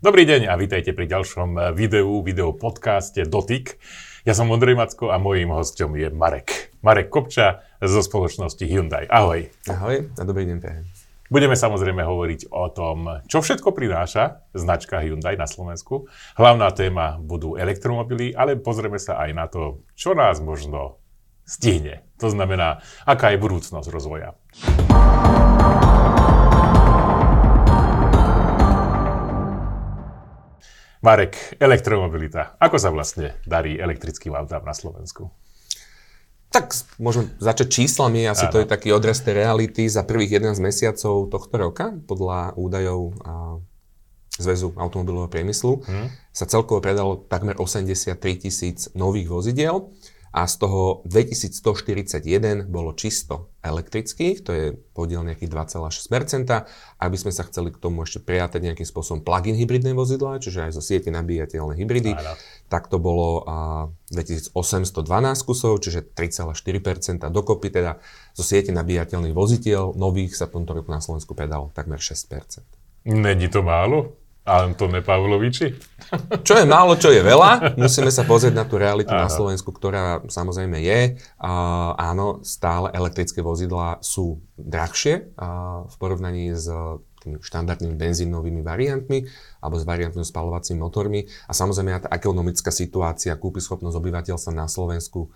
Dobrý 0.00 0.24
deň 0.24 0.48
a 0.48 0.56
vítajte 0.56 0.96
pri 0.96 1.12
ďalšom 1.12 1.76
videu, 1.76 2.24
video 2.24 2.56
podcaste 2.56 3.20
Dotyk. 3.28 3.76
Ja 4.24 4.32
som 4.32 4.48
Ondrej 4.48 4.72
Macko 4.72 5.12
a 5.12 5.20
mojím 5.20 5.52
hostom 5.52 5.92
je 5.92 6.08
Marek. 6.08 6.72
Marek 6.80 7.12
Kopča 7.12 7.60
zo 7.84 8.00
spoločnosti 8.00 8.64
Hyundai. 8.64 9.04
Ahoj. 9.12 9.52
Ahoj 9.68 10.08
a 10.16 10.22
dobrý 10.24 10.48
deň, 10.48 10.56
Pehe. 10.56 10.88
Budeme 11.28 11.52
samozrejme 11.52 12.00
hovoriť 12.00 12.48
o 12.48 12.72
tom, 12.72 13.20
čo 13.28 13.44
všetko 13.44 13.76
prináša 13.76 14.48
značka 14.56 15.04
Hyundai 15.04 15.36
na 15.36 15.44
Slovensku. 15.44 16.08
Hlavná 16.40 16.72
téma 16.72 17.20
budú 17.20 17.60
elektromobily, 17.60 18.32
ale 18.32 18.56
pozrieme 18.56 18.96
sa 18.96 19.20
aj 19.20 19.30
na 19.36 19.52
to, 19.52 19.84
čo 20.00 20.16
nás 20.16 20.40
možno 20.40 20.96
stihne. 21.44 22.08
To 22.24 22.32
znamená, 22.32 22.80
aká 23.04 23.36
je 23.36 23.42
budúcnosť 23.44 23.92
rozvoja. 23.92 24.32
Marek, 31.00 31.56
elektromobilita. 31.56 32.60
Ako 32.60 32.76
sa 32.76 32.92
vlastne 32.92 33.32
darí 33.48 33.80
elektrickým 33.80 34.36
autám 34.36 34.60
na 34.68 34.76
Slovensku? 34.76 35.32
Tak 36.52 36.76
môžem 37.00 37.32
začať 37.40 37.80
číslami. 37.80 38.28
Asi 38.28 38.44
ano. 38.44 38.52
to 38.52 38.58
je 38.60 38.68
taký 38.68 38.92
odraz 38.92 39.24
tej 39.24 39.40
reality 39.40 39.88
za 39.88 40.04
prvých 40.04 40.44
11 40.44 40.60
mesiacov 40.60 41.32
tohto 41.32 41.54
roka, 41.56 41.96
podľa 42.04 42.52
údajov 42.58 43.16
a 43.24 43.32
Zväzu 44.40 44.72
automobilového 44.72 45.28
priemyslu, 45.28 45.84
hmm. 45.84 46.32
sa 46.32 46.48
celkovo 46.48 46.80
predalo 46.80 47.28
takmer 47.28 47.60
83 47.60 48.16
tisíc 48.40 48.88
nových 48.96 49.28
vozidiel 49.28 49.92
a 50.30 50.46
z 50.46 50.54
toho 50.62 51.02
2141 51.10 52.70
bolo 52.70 52.94
čisto 52.94 53.50
elektrických, 53.66 54.36
to 54.46 54.50
je 54.54 54.66
podiel 54.94 55.26
nejakých 55.26 55.50
2,6%. 55.50 56.46
Ak 57.02 57.08
by 57.10 57.18
sme 57.18 57.34
sa 57.34 57.42
chceli 57.50 57.74
k 57.74 57.82
tomu 57.82 58.06
ešte 58.06 58.22
prijatať 58.22 58.62
nejakým 58.62 58.86
spôsobom 58.86 59.26
plug-in 59.26 59.58
hybridné 59.58 59.90
vozidla, 59.90 60.38
čiže 60.38 60.70
aj 60.70 60.72
zo 60.78 60.82
siete 60.86 61.10
nabíjateľné 61.10 61.74
hybridy, 61.74 62.14
Áno. 62.14 62.38
tak 62.70 62.86
to 62.86 63.02
bolo 63.02 63.42
uh, 63.42 64.14
2812 64.14 64.54
kusov, 65.42 65.82
čiže 65.82 66.06
3,4%. 66.14 67.26
Dokopy 67.26 67.68
teda 67.74 67.98
zo 68.30 68.46
siete 68.46 68.70
nabíjateľných 68.70 69.34
vozidiel 69.34 69.98
nových 69.98 70.38
sa 70.38 70.46
v 70.46 70.62
tomto 70.62 70.78
roku 70.78 70.94
na 70.94 71.02
Slovensku 71.02 71.34
predalo 71.34 71.74
takmer 71.74 71.98
6%. 71.98 72.62
Není 73.10 73.50
to 73.50 73.66
málo? 73.66 74.19
Antone 74.50 75.00
Pavloviči? 75.06 75.68
Čo 76.42 76.58
je 76.58 76.66
málo, 76.66 76.98
čo 76.98 77.14
je 77.14 77.22
veľa. 77.22 77.70
Musíme 77.82 78.10
sa 78.10 78.26
pozrieť 78.26 78.54
na 78.58 78.66
tú 78.66 78.82
realitu 78.82 79.14
Aha. 79.14 79.26
na 79.26 79.30
Slovensku, 79.30 79.70
ktorá 79.70 80.26
samozrejme 80.26 80.82
je. 80.82 81.22
Uh, 81.38 81.94
áno, 81.94 82.42
stále 82.42 82.90
elektrické 82.90 83.38
vozidlá 83.46 84.02
sú 84.02 84.42
drahšie 84.58 85.30
uh, 85.38 85.86
v 85.86 85.94
porovnaní 86.02 86.50
s 86.58 86.66
tými 87.20 87.36
štandardnými 87.38 87.94
benzínovými 88.00 88.64
variantmi 88.64 89.28
alebo 89.60 89.76
s 89.76 89.84
variantnými 89.84 90.24
spalovacími 90.24 90.80
motormi. 90.80 91.28
A 91.46 91.52
samozrejme 91.52 92.08
tá 92.08 92.10
ekonomická 92.10 92.72
situácia, 92.72 93.36
kúpyschopnosť 93.36 93.94
obyvateľstva 93.94 94.52
na 94.56 94.66
Slovensku 94.66 95.28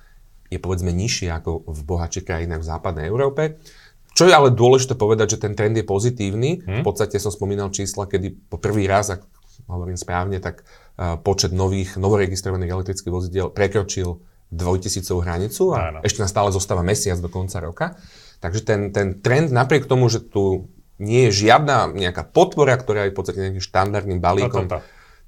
je 0.49 0.59
povedzme 0.61 0.93
nižšia 0.93 1.41
ako 1.41 1.67
v 1.69 1.81
bohatších 1.85 2.25
krajinách 2.25 2.63
v 2.65 2.71
západnej 2.71 3.05
Európe. 3.09 3.61
Čo 4.15 4.31
je 4.31 4.33
ale 4.33 4.55
dôležité 4.55 4.95
povedať, 4.95 5.37
že 5.37 5.43
ten 5.43 5.59
trend 5.59 5.75
je 5.75 5.83
pozitívny. 5.83 6.63
Hmm. 6.63 6.81
V 6.81 6.87
podstate 6.87 7.19
som 7.19 7.35
spomínal 7.35 7.75
čísla, 7.75 8.07
kedy 8.07 8.47
po 8.47 8.63
prvý 8.63 8.87
raz, 8.87 9.11
ak 9.11 9.27
hovorím 9.67 9.99
správne, 9.99 10.39
tak 10.39 10.63
uh, 10.63 11.19
počet 11.19 11.51
nových, 11.51 11.99
novoregistrovaných 11.99 12.71
elektrických 12.71 13.13
vozidiel 13.13 13.51
prekročil 13.51 14.23
dvojtisícovú 14.55 15.27
hranicu 15.27 15.75
a 15.75 15.79
Áno. 15.91 15.99
ešte 16.07 16.23
nás 16.23 16.31
stále 16.31 16.55
zostáva 16.55 16.87
mesiac 16.87 17.19
do 17.19 17.27
konca 17.27 17.59
roka. 17.59 17.87
Takže 18.39 18.61
ten, 18.63 18.81
ten 18.95 19.19
trend 19.19 19.51
napriek 19.51 19.91
tomu, 19.91 20.07
že 20.07 20.23
tu 20.23 20.71
nie 21.03 21.27
je 21.27 21.51
žiadna 21.51 21.91
nejaká 21.91 22.23
podpora, 22.23 22.79
ktorá 22.79 23.09
je 23.09 23.13
v 23.13 23.17
podstate 23.19 23.43
nejakým 23.43 23.65
štandardným 23.65 24.21
balíkom, 24.23 24.71
no, 24.71 24.79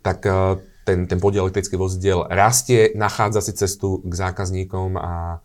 tak 0.05 0.23
uh, 0.31 0.62
ten, 0.87 1.11
ten 1.11 1.19
podiel 1.19 1.50
elektrických 1.50 1.81
vozidiel 1.81 2.23
rastie, 2.31 2.95
nachádza 2.95 3.43
si 3.43 3.59
cestu 3.59 3.98
k 4.06 4.12
zákazníkom 4.15 4.95
a 4.95 5.43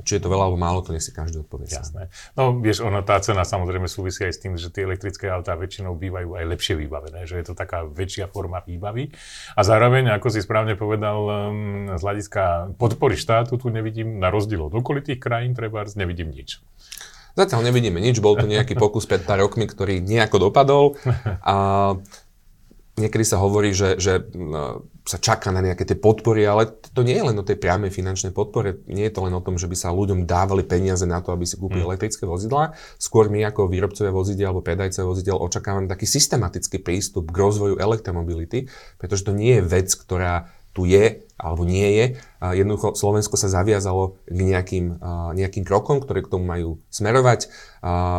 či 0.00 0.16
je 0.16 0.22
to 0.24 0.32
veľa 0.32 0.48
alebo 0.48 0.56
málo, 0.56 0.80
to 0.80 0.96
nech 0.96 1.04
si 1.04 1.12
každý 1.12 1.44
odpovie. 1.44 1.68
Jasné. 1.68 2.08
No 2.32 2.56
vieš, 2.56 2.80
ono, 2.80 3.04
tá 3.04 3.20
cena 3.20 3.44
samozrejme 3.44 3.84
súvisí 3.84 4.24
aj 4.24 4.32
s 4.32 4.40
tým, 4.40 4.56
že 4.56 4.72
tie 4.72 4.88
elektrické 4.88 5.28
autá 5.28 5.52
väčšinou 5.52 5.92
bývajú 6.00 6.32
aj 6.40 6.44
lepšie 6.48 6.74
vybavené, 6.80 7.28
že 7.28 7.36
je 7.36 7.44
to 7.44 7.54
taká 7.54 7.84
väčšia 7.84 8.32
forma 8.32 8.64
výbavy. 8.64 9.12
A 9.52 9.60
zároveň, 9.60 10.08
ako 10.16 10.32
si 10.32 10.40
správne 10.40 10.80
povedal, 10.80 11.18
z 11.92 12.02
hľadiska 12.02 12.72
podpory 12.80 13.20
štátu 13.20 13.60
tu 13.60 13.68
nevidím, 13.68 14.16
na 14.16 14.32
rozdiel 14.32 14.64
od 14.64 14.72
okolitých 14.72 15.20
krajín, 15.20 15.52
treba 15.52 15.84
nevidím 15.92 16.32
nič. 16.32 16.64
Zatiaľ 17.36 17.68
nevidíme 17.68 18.00
nič, 18.00 18.20
bol 18.20 18.36
tu 18.36 18.48
nejaký 18.48 18.76
pokus 18.76 19.04
pred 19.04 19.24
pár 19.24 19.44
rokmi, 19.44 19.68
ktorý 19.68 20.00
nejako 20.00 20.48
dopadol. 20.48 20.96
A 21.44 21.56
niekedy 22.96 23.24
sa 23.24 23.40
hovorí, 23.40 23.72
že, 23.72 23.96
že 23.96 24.24
sa 25.02 25.18
čaká 25.18 25.50
na 25.50 25.58
nejaké 25.58 25.82
tie 25.82 25.98
podpory, 25.98 26.46
ale 26.46 26.78
to 26.94 27.02
nie 27.02 27.18
je 27.18 27.26
len 27.26 27.34
o 27.34 27.42
tej 27.42 27.58
priamej 27.58 27.90
finančnej 27.90 28.30
podpore. 28.30 28.86
Nie 28.86 29.10
je 29.10 29.18
to 29.18 29.26
len 29.26 29.34
o 29.34 29.42
tom, 29.42 29.58
že 29.58 29.66
by 29.66 29.74
sa 29.74 29.90
ľuďom 29.90 30.30
dávali 30.30 30.62
peniaze 30.62 31.02
na 31.02 31.18
to, 31.18 31.34
aby 31.34 31.42
si 31.42 31.58
kúpili 31.58 31.82
hmm. 31.82 31.90
elektrické 31.90 32.22
vozidlá. 32.22 32.78
Skôr 33.02 33.26
my 33.26 33.42
ako 33.50 33.66
výrobcovia 33.66 34.14
vozidel 34.14 34.54
alebo 34.54 34.62
predajcovia 34.62 35.10
vozidel 35.10 35.42
očakávame 35.42 35.90
taký 35.90 36.06
systematický 36.06 36.78
prístup 36.78 37.34
k 37.34 37.36
rozvoju 37.36 37.82
elektromobility, 37.82 38.70
pretože 39.02 39.26
to 39.26 39.34
nie 39.34 39.58
je 39.58 39.66
vec, 39.66 39.90
ktorá 39.90 40.54
tu 40.72 40.88
je 40.88 41.20
alebo 41.36 41.68
nie 41.68 41.84
je. 41.84 42.06
Jednoducho 42.40 42.96
Slovensko 42.96 43.36
sa 43.36 43.52
zaviazalo 43.52 44.16
k 44.24 44.40
nejakým, 44.40 45.04
nejakým 45.36 45.68
krokom, 45.68 46.00
ktoré 46.00 46.24
k 46.24 46.32
tomu 46.32 46.48
majú 46.48 46.80
smerovať 46.88 47.52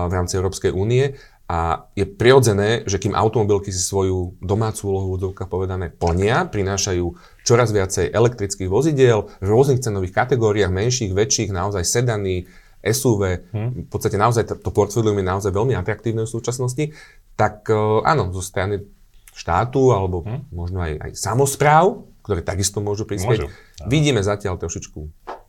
v 0.06 0.12
rámci 0.14 0.38
Európskej 0.38 0.70
únie 0.70 1.18
a 1.44 1.92
je 1.92 2.08
prirodzené, 2.08 2.88
že 2.88 2.98
kým 2.98 3.12
automobilky 3.12 3.68
si 3.68 3.78
svoju 3.78 4.40
domácu 4.40 4.82
úlohu 4.88 5.08
v 5.20 5.44
povedané 5.44 5.92
plnia, 5.92 6.48
prinášajú 6.48 7.06
čoraz 7.44 7.76
viacej 7.76 8.16
elektrických 8.16 8.72
vozidiel 8.72 9.28
v 9.44 9.48
rôznych 9.52 9.84
cenových 9.84 10.16
kategóriách, 10.16 10.72
menších, 10.72 11.12
väčších, 11.12 11.52
naozaj 11.52 11.84
sedany, 11.84 12.48
SUV, 12.84 13.48
hmm. 13.56 13.88
v 13.88 13.90
podstate 13.92 14.20
naozaj 14.20 14.44
to 14.60 14.70
portfólium 14.72 15.16
je 15.16 15.24
naozaj 15.24 15.52
veľmi 15.56 15.72
atraktívne 15.72 16.28
v 16.28 16.34
súčasnosti, 16.36 16.92
tak 17.40 17.64
e, 17.72 17.80
áno, 18.04 18.36
zo 18.36 18.44
strany 18.44 18.84
štátu 19.32 19.96
alebo 19.96 20.28
hmm. 20.28 20.52
možno 20.52 20.84
aj, 20.84 21.00
aj 21.00 21.12
samozpráv, 21.16 22.04
ktoré 22.28 22.44
takisto 22.44 22.84
môžu 22.84 23.08
prispieť, 23.08 23.48
môžu. 23.48 23.88
vidíme 23.88 24.20
zatiaľ 24.20 24.60
trošičku 24.60 25.00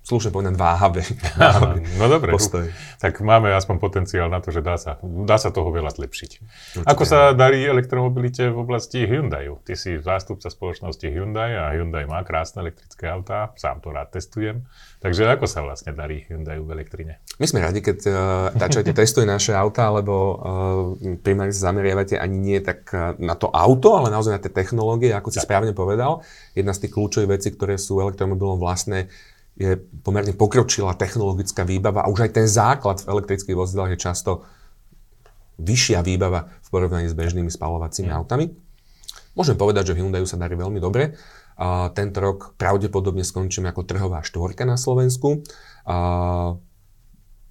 slušne 0.05 0.31
povedané 0.37 0.61
váhavé. 0.61 1.01
no 1.99 2.05
dobre, 2.13 2.37
postoj. 2.37 2.69
tak 3.01 3.25
máme 3.25 3.49
aspoň 3.57 3.77
potenciál 3.81 4.29
na 4.29 4.45
to, 4.45 4.53
že 4.53 4.61
dá 4.61 4.77
sa, 4.77 5.01
dá 5.01 5.41
sa 5.41 5.49
toho 5.49 5.73
veľa 5.73 5.97
zlepšiť. 5.97 6.31
Určite. 6.77 6.85
Ako 6.85 7.03
sa 7.09 7.33
darí 7.33 7.65
elektromobilite 7.65 8.53
v 8.53 8.59
oblasti 8.61 9.09
Hyundai? 9.09 9.49
Ty 9.65 9.73
si 9.73 9.97
zástupca 9.97 10.53
spoločnosti 10.53 11.09
Hyundai 11.09 11.57
a 11.57 11.73
Hyundai 11.73 12.05
má 12.05 12.21
krásne 12.21 12.61
elektrické 12.61 13.09
autá, 13.09 13.57
sám 13.57 13.81
to 13.81 13.97
rád 13.97 14.13
testujem. 14.13 14.69
Takže 15.01 15.25
ako 15.25 15.49
sa 15.49 15.65
vlastne 15.65 15.97
darí 15.97 16.29
Hyundai 16.29 16.61
v 16.61 16.69
elektrine? 16.69 17.25
My 17.41 17.49
sme 17.49 17.65
radi, 17.65 17.81
keď 17.81 17.99
uh, 18.09 18.17
dačajte 18.57 18.93
testuje 18.93 19.25
naše 19.25 19.57
auta, 19.57 19.89
lebo 19.89 20.15
uh, 20.15 20.37
primárne 21.21 21.53
sa 21.53 21.73
zameriavate 21.73 22.21
ani 22.21 22.37
nie 22.37 22.59
tak 22.61 22.89
uh, 22.93 23.17
na 23.17 23.37
to 23.37 23.49
auto, 23.49 23.97
ale 23.97 24.13
naozaj 24.13 24.37
na 24.37 24.41
tie 24.41 24.53
technológie, 24.53 25.17
ako 25.17 25.33
si 25.33 25.41
tak. 25.41 25.49
správne 25.49 25.73
povedal. 25.73 26.25
Jedna 26.53 26.77
z 26.77 26.89
tých 26.89 26.93
kľúčových 26.97 27.41
vecí, 27.41 27.49
ktoré 27.53 27.81
sú 27.81 28.01
elektromobilom 28.01 28.61
vlastné, 28.61 29.09
je 29.55 29.79
pomerne 30.03 30.35
pokročilá 30.35 30.99
technologická 30.99 31.63
výbava 31.63 32.03
a 32.03 32.11
už 32.11 32.27
aj 32.27 32.31
ten 32.35 32.47
základ 32.51 32.99
v 33.03 33.11
elektrických 33.15 33.55
vozidlách 33.55 33.95
je 33.95 34.05
často 34.05 34.33
vyššia 35.63 36.03
výbava 36.03 36.51
v 36.51 36.69
porovnaní 36.71 37.07
s 37.07 37.15
bežnými 37.15 37.51
spalovacími 37.51 38.11
mm. 38.11 38.17
autami. 38.19 38.51
Môžem 39.39 39.55
povedať, 39.55 39.91
že 39.91 39.95
v 39.95 40.03
Hyundai 40.03 40.27
sa 40.27 40.39
darí 40.39 40.59
veľmi 40.59 40.83
dobre. 40.83 41.15
A 41.55 41.95
tento 41.95 42.19
rok 42.19 42.59
pravdepodobne 42.59 43.23
skončíme 43.23 43.71
ako 43.71 43.87
trhová 43.87 44.27
štvorka 44.27 44.67
na 44.67 44.75
Slovensku. 44.75 45.47
A 45.87 45.97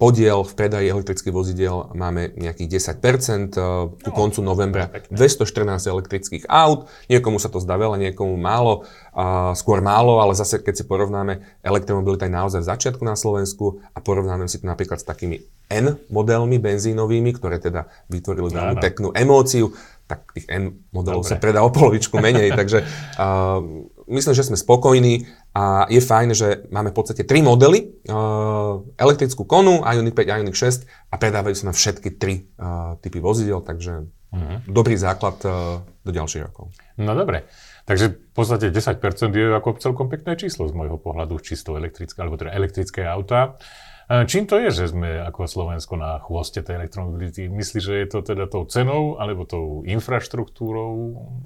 podiel 0.03 0.43
v 0.43 0.53
predaji 0.59 0.91
elektrických 0.91 1.31
vozidiel 1.31 1.95
máme 1.95 2.35
nejakých 2.35 2.91
10%, 2.91 3.55
ku 3.55 4.11
no, 4.11 4.11
koncu 4.11 4.43
novembra 4.43 4.91
214 5.07 5.79
elektrických 5.79 6.43
aut, 6.51 6.91
niekomu 7.07 7.39
sa 7.39 7.47
to 7.47 7.63
zdá 7.63 7.79
veľa, 7.79 7.95
niekomu 7.95 8.35
málo, 8.35 8.83
a 9.15 9.55
skôr 9.55 9.79
málo, 9.79 10.19
ale 10.19 10.35
zase 10.35 10.59
keď 10.59 10.75
si 10.75 10.83
porovnáme 10.83 11.63
elektromobilita 11.63 12.27
aj 12.27 12.33
naozaj 12.35 12.59
v 12.67 12.69
začiatku 12.75 13.03
na 13.07 13.15
Slovensku 13.15 13.79
a 13.95 14.03
porovnáme 14.03 14.43
si 14.51 14.59
to 14.59 14.67
napríklad 14.67 14.99
s 14.99 15.07
takými 15.07 15.39
N 15.71 15.95
modelmi 16.11 16.59
benzínovými, 16.59 17.31
ktoré 17.39 17.63
teda 17.63 17.87
vytvorili 18.11 18.51
veľmi 18.51 18.75
peknú 18.83 19.15
emóciu, 19.15 19.71
tak 20.03 20.35
tých 20.35 20.51
N 20.51 20.83
modelov 20.91 21.23
Dobre. 21.23 21.31
sa 21.31 21.39
predá 21.39 21.63
o 21.63 21.71
polovičku 21.71 22.19
menej, 22.19 22.51
takže 22.59 22.83
uh, 22.83 23.63
myslím, 24.11 24.33
že 24.35 24.51
sme 24.51 24.59
spokojní 24.59 25.23
a 25.53 25.85
je 25.85 26.01
fajn, 26.01 26.29
že 26.33 26.65
máme 26.73 26.89
v 26.89 26.97
podstate 26.97 27.21
tri 27.29 27.45
modely, 27.45 28.01
uh, 28.09 28.81
elektrickú 28.97 29.45
konu, 29.45 29.85
Ioniq 29.85 30.17
5, 30.17 30.41
Ioniq 30.41 30.57
6 30.57 31.13
a 31.13 31.15
predávajú 31.21 31.53
sa 31.53 31.69
na 31.69 31.73
všetky 31.77 32.09
tri 32.17 32.49
uh, 32.57 32.97
typy 32.97 33.21
vozidel, 33.21 33.61
takže 33.61 34.09
uh-huh. 34.09 34.57
dobrý 34.65 34.97
základ 34.97 35.37
uh, 35.45 35.85
do 36.01 36.11
ďalších 36.11 36.49
rokov. 36.49 36.73
No 36.97 37.13
dobre. 37.13 37.45
Takže 37.85 38.17
v 38.17 38.33
podstate 38.33 38.73
10% 38.73 38.97
je 39.29 39.47
ako 39.53 39.77
celkom 39.77 40.09
pekné 40.09 40.33
číslo 40.41 40.65
z 40.65 40.73
môjho 40.73 40.97
pohľadu, 40.97 41.37
čisto 41.37 41.77
elektrické, 41.77 42.17
alebo 42.17 42.39
teda 42.39 42.55
elektrické 42.55 43.05
auta. 43.05 43.59
Čím 44.07 44.47
to 44.47 44.59
je, 44.59 44.69
že 44.71 44.91
sme 44.91 45.23
ako 45.23 45.47
Slovensko 45.47 45.95
na 45.95 46.19
chvoste 46.19 46.59
tej 46.59 46.79
elektromobility? 46.79 47.47
Myslíš, 47.47 47.83
že 47.83 47.95
je 48.03 48.07
to 48.07 48.19
teda 48.23 48.51
tou 48.51 48.67
cenou 48.67 49.15
alebo 49.15 49.47
tou 49.47 49.83
infraštruktúrou? 49.87 50.91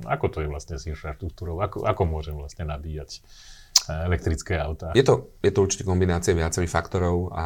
Ako 0.10 0.26
to 0.34 0.42
je 0.42 0.50
vlastne 0.50 0.76
s 0.78 0.90
infraštruktúrou? 0.90 1.62
Ako, 1.62 1.86
ako 1.86 2.04
môžem 2.10 2.34
vlastne 2.34 2.66
nabíjať 2.66 3.22
elektrické 3.88 4.60
autá? 4.60 4.92
Je 4.92 5.04
to, 5.04 5.36
je 5.40 5.52
to 5.52 5.60
určite 5.64 5.84
kombinácia 5.88 6.36
viacerých 6.36 6.72
faktorov 6.72 7.32
a 7.32 7.46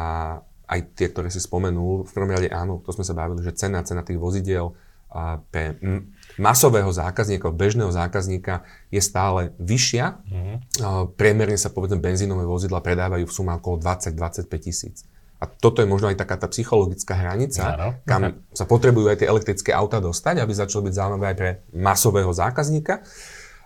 aj 0.66 0.80
tie, 0.96 1.12
ktoré 1.12 1.28
si 1.28 1.38
spomenul. 1.38 2.08
V 2.08 2.12
prvom 2.12 2.32
rade 2.32 2.48
áno, 2.48 2.80
to 2.80 2.96
sme 2.96 3.04
sa 3.04 3.12
bavili, 3.12 3.44
že 3.44 3.52
cena, 3.52 3.84
cena 3.84 4.00
tých 4.00 4.16
vozidiel 4.16 4.72
pre 5.52 5.76
masového 6.40 6.88
zákazníka, 6.88 7.52
bežného 7.52 7.92
zákazníka 7.92 8.64
je 8.88 8.96
stále 9.04 9.52
vyššia. 9.60 10.24
Mm-hmm. 10.24 10.56
Priemerne 11.20 11.60
sa 11.60 11.68
povedzme 11.68 12.00
benzínové 12.00 12.48
vozidla 12.48 12.80
predávajú 12.80 13.28
v 13.28 13.32
sume 13.32 13.52
okolo 13.52 13.76
20-25 13.84 14.48
tisíc. 14.56 15.04
A 15.42 15.50
toto 15.50 15.82
je 15.82 15.90
možno 15.90 16.06
aj 16.06 16.16
taká 16.16 16.38
tá 16.38 16.46
psychologická 16.46 17.18
hranica, 17.18 17.74
Áno. 17.74 17.98
kam 18.06 18.46
sa 18.54 18.64
potrebujú 18.64 19.10
aj 19.10 19.20
tie 19.20 19.28
elektrické 19.28 19.70
auta 19.74 19.98
dostať, 19.98 20.38
aby 20.38 20.52
začalo 20.54 20.86
byť 20.86 20.94
zaujímavé 20.94 21.26
aj 21.34 21.36
pre 21.36 21.50
masového 21.74 22.30
zákazníka. 22.30 23.02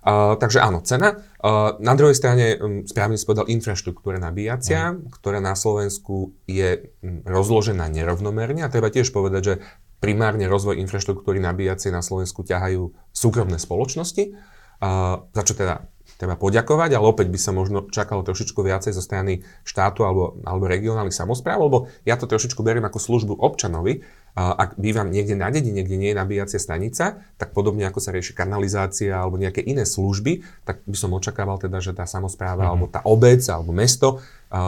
Uh, 0.06 0.38
takže 0.38 0.62
áno, 0.62 0.87
cena. 0.87 1.19
Uh, 1.43 1.75
na 1.82 1.99
druhej 1.99 2.14
strane, 2.14 2.55
um, 2.55 2.87
správne 2.87 3.19
si 3.19 3.26
povedal, 3.26 3.50
infraštruktúra 3.50 4.23
nabíjacia, 4.23 4.94
mm. 4.94 5.11
ktorá 5.19 5.43
na 5.43 5.58
Slovensku 5.58 6.31
je 6.47 6.94
um, 7.03 7.26
rozložená 7.26 7.91
nerovnomerne. 7.91 8.62
A 8.62 8.70
treba 8.70 8.87
tiež 8.87 9.11
povedať, 9.11 9.43
že 9.43 9.55
primárne 9.99 10.47
rozvoj 10.47 10.79
infraštruktúry 10.79 11.43
nabíjacej 11.43 11.91
na 11.91 12.06
Slovensku 12.06 12.47
ťahajú 12.47 12.94
súkromné 13.11 13.58
spoločnosti, 13.58 14.31
uh, 14.31 15.26
za 15.26 15.43
čo 15.43 15.58
teda 15.58 15.91
treba 16.17 16.38
poďakovať, 16.38 16.97
ale 16.97 17.06
opäť 17.11 17.26
by 17.29 17.38
sa 17.43 17.50
možno 17.50 17.91
čakalo 17.91 18.23
trošičku 18.23 18.62
viacej 18.62 18.94
zo 18.94 19.03
strany 19.03 19.43
štátu 19.67 20.06
alebo, 20.06 20.38
alebo 20.47 20.70
regionálnych 20.70 21.12
samozpráv, 21.12 21.67
lebo 21.67 21.91
ja 22.06 22.14
to 22.14 22.31
trošičku 22.31 22.62
beriem 22.62 22.87
ako 22.87 23.03
službu 23.03 23.35
občanovi. 23.37 24.06
Ak 24.36 24.76
bývam 24.76 25.08
niekde 25.08 25.32
na 25.32 25.48
dedine, 25.48 25.80
kde 25.80 25.96
nie 25.96 26.12
je 26.12 26.20
nabíjacia 26.20 26.60
stanica, 26.60 27.24
tak 27.40 27.56
podobne 27.56 27.88
ako 27.88 28.04
sa 28.04 28.12
rieši 28.12 28.36
kanalizácia 28.36 29.16
alebo 29.16 29.40
nejaké 29.40 29.64
iné 29.64 29.88
služby, 29.88 30.44
tak 30.68 30.84
by 30.84 30.92
som 30.92 31.16
očakával 31.16 31.56
teda, 31.56 31.80
že 31.80 31.96
tá 31.96 32.04
samozpráva 32.04 32.68
mm-hmm. 32.68 32.72
alebo 32.76 32.86
tá 32.92 33.00
obec 33.08 33.40
alebo 33.48 33.72
mesto 33.72 34.20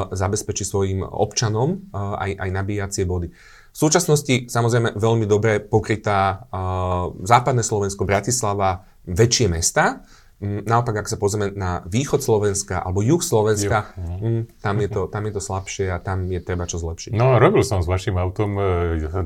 zabezpečí 0.08 0.64
svojim 0.64 1.04
občanom 1.04 1.84
aj, 1.92 2.40
aj 2.40 2.50
nabíjacie 2.50 3.04
body. 3.04 3.28
V 3.68 3.76
súčasnosti 3.76 4.48
samozrejme 4.48 4.96
veľmi 4.96 5.28
dobre 5.28 5.62
pokrytá 5.62 6.48
uh, 6.50 7.14
západné 7.22 7.62
Slovensko, 7.62 8.08
Bratislava, 8.08 8.88
väčšie 9.06 9.46
mesta. 9.52 10.02
Mm, 10.38 10.70
naopak, 10.70 11.02
ak 11.02 11.10
sa 11.10 11.18
pozrieme 11.18 11.50
na 11.50 11.82
východ 11.82 12.22
Slovenska 12.22 12.78
alebo 12.78 13.02
juh 13.02 13.18
Slovenska, 13.18 13.90
juh. 13.98 14.22
Mm, 14.22 14.42
tam, 14.62 14.76
je 14.78 14.88
to, 14.88 15.00
tam 15.10 15.26
je 15.26 15.32
to 15.34 15.42
slabšie 15.42 15.86
a 15.90 15.98
tam 15.98 16.30
je 16.30 16.38
treba 16.38 16.62
čo 16.70 16.78
zlepšiť. 16.78 17.10
No, 17.10 17.42
robil 17.42 17.66
som 17.66 17.82
s 17.82 17.90
vašim 17.90 18.14
autom 18.14 18.54
e, 18.54 18.62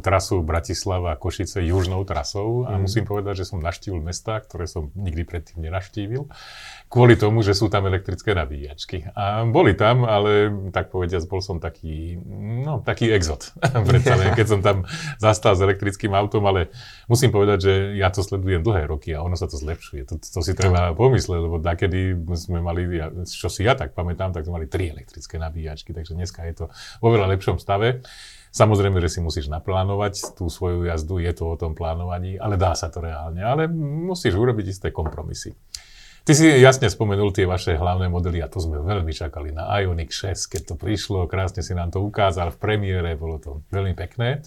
trasu 0.01 0.41
Bratislava 0.41 1.13
Košice 1.21 1.61
južnou 1.61 2.01
trasou 2.09 2.65
a 2.65 2.77
mm. 2.77 2.81
musím 2.81 3.05
povedať, 3.05 3.45
že 3.45 3.53
som 3.53 3.61
naštívil 3.61 4.01
mesta, 4.01 4.41
ktoré 4.41 4.65
som 4.65 4.89
nikdy 4.97 5.29
predtým 5.29 5.61
nenaštívil 5.61 6.33
kvôli 6.93 7.17
tomu, 7.17 7.41
že 7.41 7.57
sú 7.57 7.73
tam 7.73 7.89
elektrické 7.89 8.37
nabíjačky. 8.37 9.09
A 9.17 9.49
boli 9.49 9.73
tam, 9.73 10.05
ale 10.05 10.53
tak 10.77 10.93
povediať, 10.93 11.25
bol 11.25 11.41
som 11.41 11.57
taký, 11.57 12.21
no, 12.61 12.85
taký 12.85 13.09
exot. 13.09 13.57
Predsa 13.89 14.21
len, 14.21 14.37
keď 14.37 14.47
som 14.47 14.61
tam 14.61 14.85
zastal 15.17 15.57
s 15.57 15.65
elektrickým 15.65 16.13
autom, 16.13 16.45
ale 16.45 16.69
musím 17.09 17.33
povedať, 17.33 17.59
že 17.65 17.73
ja 17.97 18.13
to 18.13 18.21
sledujem 18.21 18.61
dlhé 18.61 18.85
roky 18.85 19.17
a 19.17 19.25
ono 19.25 19.41
sa 19.41 19.49
to 19.49 19.57
zlepšuje. 19.57 20.05
To, 20.05 20.21
to 20.21 20.41
si 20.45 20.53
treba 20.53 20.93
pomyslieť, 20.93 21.41
lebo 21.41 21.57
nakedy 21.57 22.13
sme 22.37 22.61
mali, 22.61 22.85
čo 23.25 23.49
si 23.49 23.65
ja 23.65 23.73
tak 23.73 23.97
pamätám, 23.97 24.37
tak 24.37 24.45
sme 24.45 24.61
mali 24.61 24.69
tri 24.69 24.93
elektrické 24.93 25.41
nabíjačky, 25.41 25.97
takže 25.97 26.13
dneska 26.13 26.45
je 26.45 26.61
to 26.61 26.65
vo 27.01 27.09
veľa 27.09 27.25
lepšom 27.33 27.57
stave. 27.57 28.05
Samozrejme, 28.53 29.01
že 29.01 29.09
si 29.09 29.25
musíš 29.25 29.49
naplánovať 29.49 30.37
tú 30.37 30.53
svoju 30.53 30.85
jazdu, 30.85 31.25
je 31.25 31.33
to 31.33 31.45
o 31.49 31.57
tom 31.57 31.73
plánovaní, 31.73 32.37
ale 32.37 32.61
dá 32.61 32.77
sa 32.77 32.93
to 32.93 33.01
reálne. 33.01 33.41
Ale 33.41 33.65
musíš 34.13 34.37
urobiť 34.37 34.67
isté 34.69 34.89
kompromisy. 34.93 35.57
Ty 36.23 36.39
si 36.39 36.47
jasne 36.47 36.87
spomenul 36.87 37.35
tie 37.35 37.51
vaše 37.51 37.75
hlavné 37.75 38.07
modely 38.07 38.39
a 38.39 38.47
to 38.47 38.63
sme 38.63 38.79
veľmi 38.79 39.11
čakali 39.11 39.51
na 39.51 39.67
Ioniq 39.83 40.15
6, 40.15 40.55
keď 40.55 40.63
to 40.71 40.75
prišlo, 40.79 41.27
krásne 41.27 41.67
si 41.67 41.75
nám 41.75 41.91
to 41.91 41.99
ukázal 41.99 42.55
v 42.55 42.63
premiére, 42.63 43.19
bolo 43.19 43.43
to 43.43 43.67
veľmi 43.75 43.99
pekné. 43.99 44.39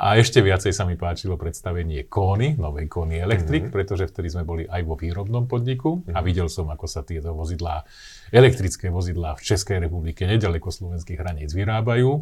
A 0.00 0.16
ešte 0.16 0.40
viacej 0.40 0.72
sa 0.72 0.88
mi 0.88 0.96
páčilo 0.96 1.36
predstavenie 1.36 2.08
Kony, 2.08 2.56
novej 2.56 2.88
Kony 2.88 3.20
Electric, 3.20 3.68
mm-hmm. 3.68 3.76
pretože 3.76 4.08
vtedy 4.08 4.32
sme 4.32 4.48
boli 4.48 4.64
aj 4.64 4.80
vo 4.80 4.96
výrobnom 4.96 5.44
podniku 5.44 6.00
mm-hmm. 6.00 6.16
a 6.16 6.18
mhm. 6.18 6.24
videl 6.24 6.48
som, 6.48 6.64
ako 6.72 6.88
sa 6.88 7.04
tieto 7.04 7.36
vozidlá, 7.36 7.84
elektrické 8.32 8.88
vozidlá 8.88 9.36
v 9.36 9.44
Českej 9.44 9.76
republike, 9.76 10.24
nedaleko 10.24 10.72
slovenských 10.72 11.20
hraníc 11.20 11.52
vyrábajú. 11.52 12.16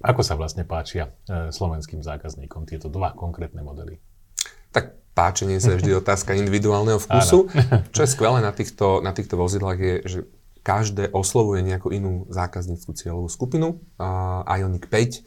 Ako 0.00 0.24
sa 0.24 0.40
vlastne 0.40 0.64
páčia 0.64 1.12
e, 1.28 1.52
slovenským 1.52 2.00
zákazníkom 2.00 2.64
tieto 2.64 2.88
dva 2.88 3.12
konkrétne 3.12 3.60
modely? 3.60 4.00
Tak 4.72 5.05
páčenie 5.16 5.56
sa 5.56 5.72
je 5.72 5.80
vždy 5.80 5.96
otázka 6.04 6.36
individuálneho 6.36 7.00
vkusu. 7.00 7.48
Áno. 7.48 7.88
Čo 7.96 8.04
je 8.04 8.12
skvelé 8.12 8.44
na 8.44 8.52
týchto, 8.52 9.00
na 9.00 9.16
týchto 9.16 9.40
vozidlách 9.40 9.78
je, 9.80 9.94
že 10.04 10.18
každé 10.60 11.14
oslovuje 11.14 11.64
nejakú 11.64 11.94
inú 11.94 12.28
zákazníckú 12.28 12.92
cieľovú 12.92 13.30
skupinu. 13.30 13.80
Uh, 13.96 14.42
Ioniq 14.50 14.90
5, 14.90 15.22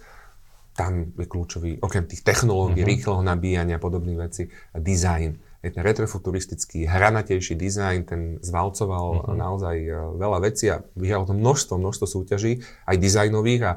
tam 0.75 1.15
je 1.15 1.27
kľúčový, 1.27 1.71
okrem 1.79 2.07
tých 2.07 2.23
technológií, 2.23 2.83
mm-hmm. 2.83 2.91
rýchleho 2.91 3.21
nabíjania 3.23 3.79
a 3.79 3.83
podobných 3.83 4.19
vecí, 4.19 4.51
design. 4.75 5.39
Je 5.59 5.75
ten 5.75 5.83
retrofuturistický, 5.83 6.87
hranatejší 6.87 7.55
dizajn, 7.55 7.99
ten 8.07 8.21
zvalcoval 8.39 9.07
mm-hmm. 9.11 9.35
naozaj 9.35 9.75
e, 9.75 9.91
veľa 10.15 10.39
vecí 10.39 10.71
a 10.71 10.79
vyhral 10.95 11.27
to 11.27 11.35
množstvo, 11.35 11.75
množstvo 11.75 12.05
súťaží, 12.07 12.63
aj 12.87 12.95
dizajnových 12.95 13.61
a 13.67 13.71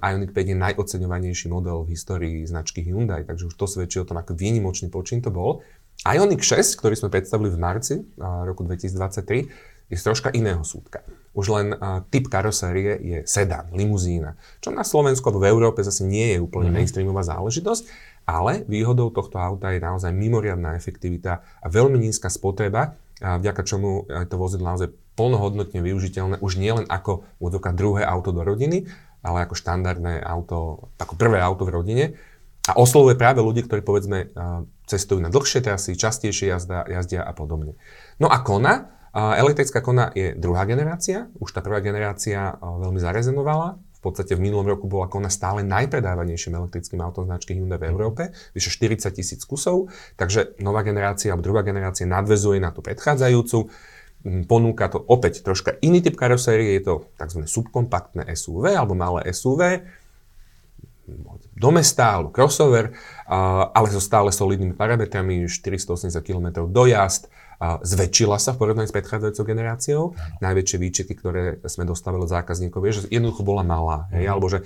Ioniq 0.00 0.32
5 0.32 0.52
je 0.52 0.56
najoceňovanejší 0.56 1.46
model 1.52 1.84
v 1.84 1.92
histórii 1.92 2.36
značky 2.48 2.80
Hyundai, 2.80 3.28
takže 3.28 3.52
už 3.52 3.54
to 3.54 3.68
svedčí 3.68 4.00
o 4.00 4.08
tom, 4.08 4.16
ako 4.16 4.32
výnimočný 4.32 4.88
počin 4.88 5.20
to 5.20 5.28
bol. 5.28 5.60
Ioniq 6.02 6.40
6, 6.40 6.80
ktorý 6.80 6.96
sme 6.96 7.12
predstavili 7.12 7.52
v 7.52 7.58
marci 7.60 7.94
roku 8.18 8.66
2023, 8.66 9.92
je 9.92 9.96
z 10.00 10.02
troška 10.02 10.32
iného 10.32 10.64
súdka. 10.64 11.04
Už 11.36 11.52
len 11.52 11.76
typ 12.08 12.32
karosérie 12.32 12.96
je 13.04 13.18
sedán, 13.28 13.68
limuzína, 13.76 14.40
čo 14.64 14.72
na 14.72 14.80
Slovensku 14.80 15.28
alebo 15.28 15.44
v 15.44 15.50
Európe 15.52 15.84
zase 15.84 16.08
nie 16.08 16.34
je 16.34 16.38
úplne 16.40 16.72
mm-hmm. 16.72 16.80
mainstreamová 16.80 17.22
záležitosť, 17.26 17.84
ale 18.24 18.64
výhodou 18.64 19.12
tohto 19.12 19.36
auta 19.36 19.76
je 19.76 19.84
naozaj 19.84 20.08
mimoriadná 20.08 20.72
efektivita 20.72 21.44
a 21.60 21.66
veľmi 21.68 22.00
nízka 22.00 22.32
spotreba, 22.32 22.96
a 23.22 23.38
vďaka 23.38 23.62
čomu 23.62 24.08
je 24.08 24.26
to 24.26 24.36
vozidlo 24.40 24.72
naozaj 24.72 24.90
plnohodnotne 25.14 25.78
využiteľné 25.78 26.42
už 26.42 26.58
nielen 26.58 26.88
ako 26.90 27.22
druhé 27.76 28.02
auto 28.02 28.34
do 28.34 28.42
rodiny, 28.42 28.90
ale 29.24 29.48
ako 29.48 29.56
štandardné 29.56 30.20
auto, 30.20 30.92
ako 31.00 31.16
prvé 31.16 31.40
auto 31.40 31.64
v 31.64 31.74
rodine. 31.74 32.06
A 32.64 32.80
oslovuje 32.80 33.16
práve 33.16 33.44
ľudí, 33.44 33.64
ktorí 33.64 33.84
povedzme 33.84 34.32
cestujú 34.88 35.20
na 35.20 35.28
dlhšie 35.28 35.60
trasy, 35.60 35.96
častejšie 35.96 36.48
jazda, 36.48 36.88
jazdia 36.88 37.20
a 37.20 37.32
podobne. 37.36 37.76
No 38.16 38.28
a 38.32 38.40
Kona, 38.40 38.88
elektrická 39.12 39.84
Kona 39.84 40.08
je 40.16 40.32
druhá 40.32 40.64
generácia, 40.64 41.28
už 41.40 41.52
tá 41.52 41.60
prvá 41.60 41.84
generácia 41.84 42.56
veľmi 42.60 42.96
zarezenovala. 42.96 43.76
V 44.00 44.12
podstate 44.12 44.36
v 44.36 44.44
minulom 44.48 44.68
roku 44.68 44.84
bola 44.84 45.08
Kona 45.08 45.32
stále 45.32 45.64
najpredávanejším 45.64 46.56
elektrickým 46.60 47.00
autom 47.00 47.24
značky 47.24 47.56
Hyundai 47.56 47.80
v 47.80 47.88
Európe, 47.88 48.32
vyše 48.52 48.68
40 48.68 49.12
tisíc 49.12 49.44
kusov, 49.48 49.92
takže 50.16 50.56
nová 50.60 50.84
generácia 50.84 51.32
alebo 51.32 51.44
druhá 51.44 51.64
generácia 51.64 52.04
nadvezuje 52.04 52.60
na 52.60 52.72
tú 52.72 52.84
predchádzajúcu. 52.84 53.68
Ponúka 54.24 54.88
to 54.88 55.04
opäť 55.04 55.44
troška 55.44 55.76
iný 55.84 56.00
typ 56.00 56.16
karosérie, 56.16 56.80
je 56.80 56.82
to 56.88 56.94
tzv. 57.20 57.44
subkompaktné 57.44 58.24
SUV 58.32 58.72
alebo 58.72 58.96
malé 58.96 59.28
SUV, 59.28 59.84
do 61.52 61.68
mesta 61.68 62.16
alebo 62.16 62.32
crossover, 62.32 62.96
ale 63.28 63.86
so 63.92 64.00
stále 64.00 64.32
solidnými 64.32 64.72
parametrami, 64.72 65.44
480 65.44 66.16
km 66.24 66.64
dojazd, 66.64 67.28
zväčšila 67.60 68.40
sa 68.40 68.56
v 68.56 68.64
porovnaní 68.64 68.88
s 68.88 68.96
predchádzajúcou 68.96 69.44
generáciou. 69.44 70.02
Ano. 70.16 70.40
Najväčšie 70.40 70.76
výčeky, 70.80 71.12
ktoré 71.12 71.60
sme 71.68 71.84
dostávali 71.84 72.24
od 72.24 72.32
zákazníkov, 72.32 72.80
je, 72.88 72.92
že 72.96 73.00
jednoducho 73.12 73.44
bola 73.44 73.60
malá, 73.60 74.08
hej, 74.16 74.24
alebo 74.32 74.48
že 74.48 74.64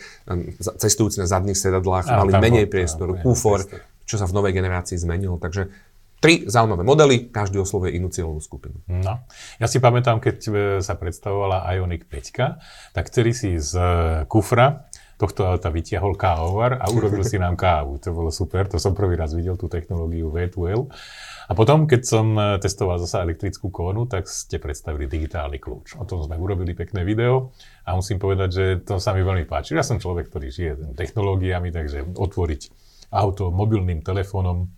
cestujúci 0.78 1.18
na 1.18 1.26
zadných 1.26 1.58
sedadlách 1.58 2.06
ano, 2.06 2.30
mali 2.30 2.38
menej 2.38 2.70
priestoru, 2.70 3.18
kúfor, 3.18 3.66
čo 4.06 4.14
sa 4.14 4.30
v 4.30 4.38
novej 4.38 4.54
generácii 4.54 4.94
zmenilo. 4.94 5.42
Takže 5.42 5.68
Tri 6.18 6.50
zaujímavé 6.50 6.82
modely, 6.82 7.16
každý 7.30 7.62
oslovuje 7.62 7.94
inú 7.94 8.10
cieľovú 8.10 8.42
skupinu. 8.42 8.82
No. 8.90 9.22
Ja 9.62 9.66
si 9.70 9.78
pamätám, 9.78 10.18
keď 10.18 10.36
e, 10.46 10.50
sa 10.82 10.98
predstavovala 10.98 11.70
Ioniq 11.78 12.10
5, 12.10 12.90
tak 12.90 13.04
ktorý 13.06 13.30
si 13.30 13.54
z 13.54 13.72
e, 13.78 13.86
kufra 14.26 14.90
tohto 15.18 15.46
auta 15.50 15.70
vytiahol 15.74 16.14
kávovar 16.14 16.78
a 16.78 16.86
urobil 16.94 17.26
si 17.26 17.42
nám 17.42 17.58
kávu. 17.58 17.98
To 18.06 18.14
bolo 18.14 18.30
super, 18.30 18.70
to 18.70 18.78
som 18.78 18.94
prvý 18.94 19.18
raz 19.18 19.34
videl, 19.34 19.58
tú 19.58 19.66
technológiu 19.66 20.30
V2L. 20.30 20.86
A 21.50 21.52
potom, 21.58 21.90
keď 21.90 22.02
som 22.06 22.34
e, 22.38 22.62
testoval 22.62 23.02
zase 23.02 23.18
elektrickú 23.22 23.70
kónu, 23.70 24.06
tak 24.06 24.30
ste 24.30 24.62
predstavili 24.62 25.10
digitálny 25.10 25.58
kľúč. 25.58 25.98
O 25.98 26.06
tom 26.06 26.22
sme 26.22 26.38
urobili 26.38 26.74
pekné 26.74 27.02
video 27.02 27.50
a 27.82 27.98
musím 27.98 28.22
povedať, 28.22 28.48
že 28.50 28.64
to 28.86 29.02
sa 29.02 29.10
mi 29.10 29.26
veľmi 29.26 29.46
páči. 29.46 29.74
Ja 29.74 29.82
som 29.82 29.98
človek, 29.98 30.30
ktorý 30.30 30.50
žije 30.54 30.72
technológiami, 30.94 31.74
takže 31.74 32.14
otvoriť 32.14 32.70
auto 33.10 33.50
mobilným 33.50 34.06
telefónom 34.06 34.77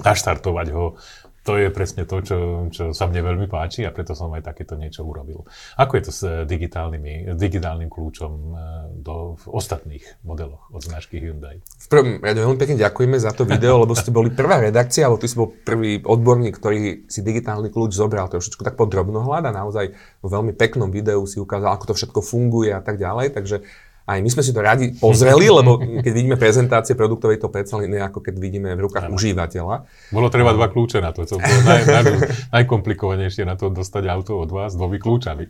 naštartovať 0.00 0.68
ho, 0.72 0.96
to 1.42 1.58
je 1.58 1.74
presne 1.74 2.06
to, 2.06 2.22
čo, 2.22 2.38
čo 2.70 2.84
sa 2.94 3.10
mne 3.10 3.34
veľmi 3.34 3.46
páči 3.50 3.82
a 3.82 3.90
preto 3.90 4.14
som 4.14 4.30
aj 4.30 4.46
takéto 4.46 4.78
niečo 4.78 5.02
urobil. 5.02 5.42
Ako 5.74 5.98
je 5.98 6.02
to 6.06 6.12
s 6.14 6.20
eh, 6.22 6.46
digitálnymi, 6.46 7.34
digitálnym 7.34 7.90
kľúčom 7.90 8.32
eh, 8.32 8.56
do, 9.02 9.34
v 9.34 9.44
ostatných 9.50 10.22
modeloch 10.22 10.70
od 10.70 10.86
značky 10.86 11.18
Hyundai? 11.18 11.58
V 11.58 11.86
prvom 11.90 12.22
rade 12.22 12.38
veľmi 12.38 12.58
pekne 12.62 12.78
ďakujeme 12.78 13.18
za 13.18 13.34
to 13.34 13.42
video, 13.42 13.82
lebo 13.82 13.98
ste 13.98 14.14
boli 14.14 14.30
prvá 14.30 14.62
redakcia, 14.62 15.10
alebo 15.10 15.18
ty 15.18 15.26
si 15.26 15.34
bol 15.34 15.50
prvý 15.50 15.98
odborník, 15.98 16.54
ktorý 16.62 17.10
si 17.10 17.20
digitálny 17.26 17.74
kľúč 17.74 17.98
zobral 17.98 18.30
trošičku 18.30 18.62
tak 18.62 18.78
podrobnohľad 18.78 19.50
a 19.50 19.52
naozaj 19.52 19.98
vo 20.22 20.28
veľmi 20.30 20.54
peknom 20.54 20.94
videu 20.94 21.26
si 21.26 21.42
ukázal, 21.42 21.74
ako 21.74 21.90
to 21.90 21.94
všetko 21.98 22.20
funguje 22.22 22.70
a 22.70 22.78
tak 22.78 23.02
ďalej. 23.02 23.34
Takže 23.34 23.66
aj 24.02 24.18
my 24.18 24.30
sme 24.30 24.42
si 24.42 24.50
to 24.50 24.60
radi 24.60 24.86
pozreli, 24.98 25.46
lebo 25.46 25.78
keď 26.04 26.12
vidíme 26.12 26.36
prezentácie 26.38 26.98
produktovej, 26.98 27.38
to 27.38 27.48
predsa 27.48 27.78
len 27.78 27.94
ako 28.02 28.18
keď 28.18 28.34
vidíme 28.38 28.70
v 28.74 28.80
rukách 28.82 29.08
ano. 29.08 29.14
užívateľa. 29.14 29.76
Bolo 30.10 30.26
treba 30.26 30.50
dva 30.50 30.66
kľúče 30.66 30.98
na 30.98 31.14
to, 31.14 31.22
to 31.22 31.38
bolo 31.38 31.60
naj, 31.62 31.82
naj, 31.86 32.04
najkomplikovanejšie 32.50 33.46
na 33.46 33.54
to 33.54 33.70
dostať 33.70 34.04
auto 34.10 34.42
od 34.42 34.50
vás 34.50 34.74
dvomi 34.74 34.98
kľúčami. 34.98 35.44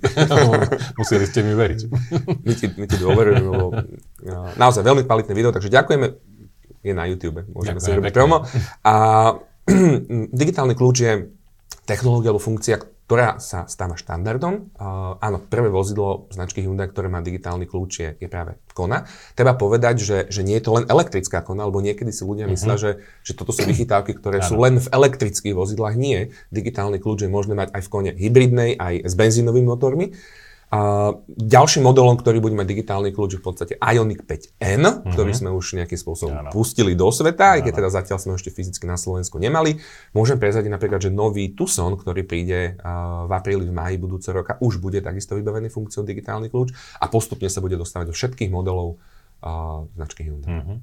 Museli 1.01 1.25
ste 1.25 1.41
mi 1.41 1.57
veriť. 1.57 1.81
my 2.45 2.53
ti, 2.53 2.67
my 2.77 2.87
ti 2.87 2.97
dôverujeme, 3.01 3.49
lebo 3.49 3.67
naozaj 4.61 4.85
veľmi 4.85 5.03
kvalitné 5.09 5.33
video, 5.33 5.51
takže 5.51 5.73
ďakujeme. 5.73 6.07
Je 6.83 6.91
na 6.91 7.07
YouTube, 7.07 7.47
môžeme 7.55 7.79
si 7.79 7.95
robiť 7.95 8.11
promo. 8.11 8.43
A 8.83 8.95
digitálny 10.43 10.75
kľúč 10.75 10.97
je 10.99 11.13
technológia 11.87 12.35
alebo 12.35 12.43
funkcia, 12.43 12.83
ktorá 13.13 13.37
sa 13.45 13.69
stáva 13.69 13.93
štandardom. 13.93 14.73
Uh, 14.73 15.21
áno, 15.21 15.37
prvé 15.37 15.69
vozidlo 15.69 16.33
značky 16.33 16.65
Hyundai, 16.65 16.89
ktoré 16.89 17.13
má 17.13 17.21
digitálny 17.21 17.69
kľúč, 17.69 17.93
je, 18.01 18.09
je 18.17 18.25
práve 18.25 18.57
Kona. 18.73 19.05
Treba 19.37 19.53
povedať, 19.53 20.01
že, 20.01 20.19
že 20.33 20.41
nie 20.41 20.57
je 20.57 20.65
to 20.65 20.81
len 20.81 20.89
elektrická 20.89 21.45
Kona, 21.45 21.69
lebo 21.69 21.85
niekedy 21.85 22.09
si 22.09 22.25
ľudia 22.25 22.49
myslia, 22.49 22.81
že, 22.81 23.05
že 23.21 23.37
toto 23.37 23.53
sú 23.53 23.69
vychytávky, 23.69 24.17
ktoré 24.17 24.41
sú 24.41 24.57
len 24.57 24.81
v 24.81 24.89
elektrických 24.89 25.53
vozidlách. 25.53 25.93
Nie. 26.01 26.33
Digitálny 26.57 27.05
kľúč 27.05 27.29
je 27.29 27.31
možné 27.31 27.53
mať 27.53 27.77
aj 27.77 27.85
v 27.85 27.91
Kone 27.93 28.11
hybridnej, 28.17 28.81
aj 28.81 29.05
s 29.05 29.13
benzínovými 29.13 29.69
motormi. 29.69 30.17
A 30.73 31.13
ďalším 31.29 31.85
modelom, 31.85 32.17
ktorý 32.17 32.41
bude 32.41 32.57
mať 32.57 32.65
digitálny 32.65 33.13
kľúč, 33.13 33.37
je 33.37 33.41
v 33.41 33.45
podstate 33.45 33.75
Ioniq 33.77 34.25
5N, 34.25 34.81
mm-hmm. 34.81 35.13
ktorý 35.13 35.33
sme 35.37 35.53
už 35.53 35.77
nejakým 35.77 36.01
spôsobom 36.01 36.33
ano. 36.33 36.49
pustili 36.49 36.97
do 36.97 37.13
sveta, 37.13 37.61
aj 37.61 37.69
keď 37.69 37.73
teda 37.77 37.91
zatiaľ 37.93 38.17
sme 38.17 38.41
ešte 38.41 38.49
fyzicky 38.49 38.89
na 38.89 38.97
Slovensku 38.97 39.37
nemali. 39.37 39.77
Môžem 40.17 40.41
prezadiť 40.41 40.73
napríklad, 40.73 41.05
že 41.05 41.13
nový 41.13 41.53
Tucson, 41.53 41.93
ktorý 41.93 42.25
príde 42.25 42.81
v 43.29 43.33
apríli, 43.37 43.69
v 43.69 43.77
máji 43.77 44.01
budúceho 44.01 44.33
roka, 44.33 44.57
už 44.65 44.81
bude 44.81 45.05
takisto 45.05 45.37
vybavený 45.37 45.69
funkciou 45.69 46.09
digitálny 46.09 46.49
kľúč 46.49 46.73
a 46.97 47.05
postupne 47.13 47.53
sa 47.53 47.61
bude 47.61 47.77
dostávať 47.77 48.09
do 48.09 48.17
všetkých 48.17 48.49
modelov 48.49 48.97
uh, 49.43 49.91
značky 49.99 50.25
Hyundai. 50.25 50.63
Mm-hmm. 50.63 50.77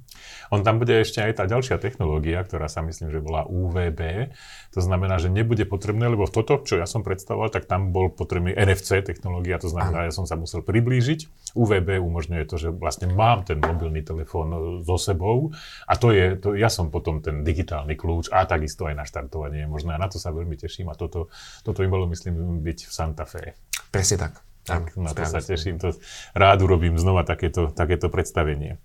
On 0.52 0.60
tam 0.60 0.76
bude 0.78 1.00
ešte 1.00 1.24
aj 1.24 1.40
tá 1.40 1.44
ďalšia 1.48 1.80
technológia, 1.80 2.44
ktorá 2.44 2.68
sa 2.68 2.84
myslím, 2.84 3.08
že 3.08 3.24
bola 3.24 3.48
UVB. 3.48 4.30
To 4.76 4.80
znamená, 4.84 5.16
že 5.16 5.32
nebude 5.32 5.64
potrebné, 5.64 6.06
lebo 6.06 6.28
toto, 6.28 6.60
čo 6.62 6.76
ja 6.76 6.84
som 6.84 7.00
predstavoval, 7.00 7.48
tak 7.50 7.64
tam 7.64 7.90
bol 7.90 8.12
potrebný 8.12 8.52
NFC 8.52 9.00
technológia, 9.00 9.56
to 9.56 9.72
znamená, 9.72 10.06
že 10.06 10.08
ja 10.12 10.14
som 10.14 10.26
sa 10.28 10.36
musel 10.36 10.60
priblížiť. 10.60 11.52
UVB 11.56 11.98
umožňuje 11.98 12.44
to, 12.46 12.56
že 12.60 12.68
vlastne 12.70 13.10
mám 13.10 13.42
ten 13.42 13.58
mobilný 13.58 14.04
telefón 14.04 14.80
so 14.84 15.00
sebou 15.00 15.50
a 15.88 15.98
to 15.98 16.14
je, 16.14 16.38
to, 16.38 16.54
ja 16.54 16.70
som 16.70 16.92
potom 16.92 17.24
ten 17.24 17.42
digitálny 17.42 17.96
kľúč 17.96 18.30
a 18.30 18.46
takisto 18.46 18.86
aj 18.86 18.94
na 18.94 19.04
štartovanie 19.08 19.66
je 19.66 19.68
možné 19.68 19.96
a 19.96 20.02
na 20.02 20.06
to 20.06 20.20
sa 20.20 20.30
veľmi 20.30 20.54
teším 20.54 20.92
a 20.92 20.94
toto, 20.94 21.32
toto 21.66 21.80
im 21.82 21.90
bolo, 21.90 22.06
myslím, 22.06 22.62
byť 22.62 22.78
v 22.86 22.92
Santa 22.92 23.24
Fe. 23.26 23.56
Presne 23.90 24.28
tak. 24.28 24.49
Tak, 24.64 24.96
na 25.00 25.10
to 25.10 25.24
sa 25.24 25.40
teším. 25.40 25.80
To 25.80 25.96
rád 26.36 26.62
urobím 26.62 27.00
znova 27.00 27.24
takéto, 27.24 27.72
takéto 27.72 28.12
predstavenie. 28.12 28.76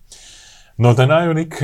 No 0.76 0.92
ten 0.92 1.08
Ioniq 1.08 1.56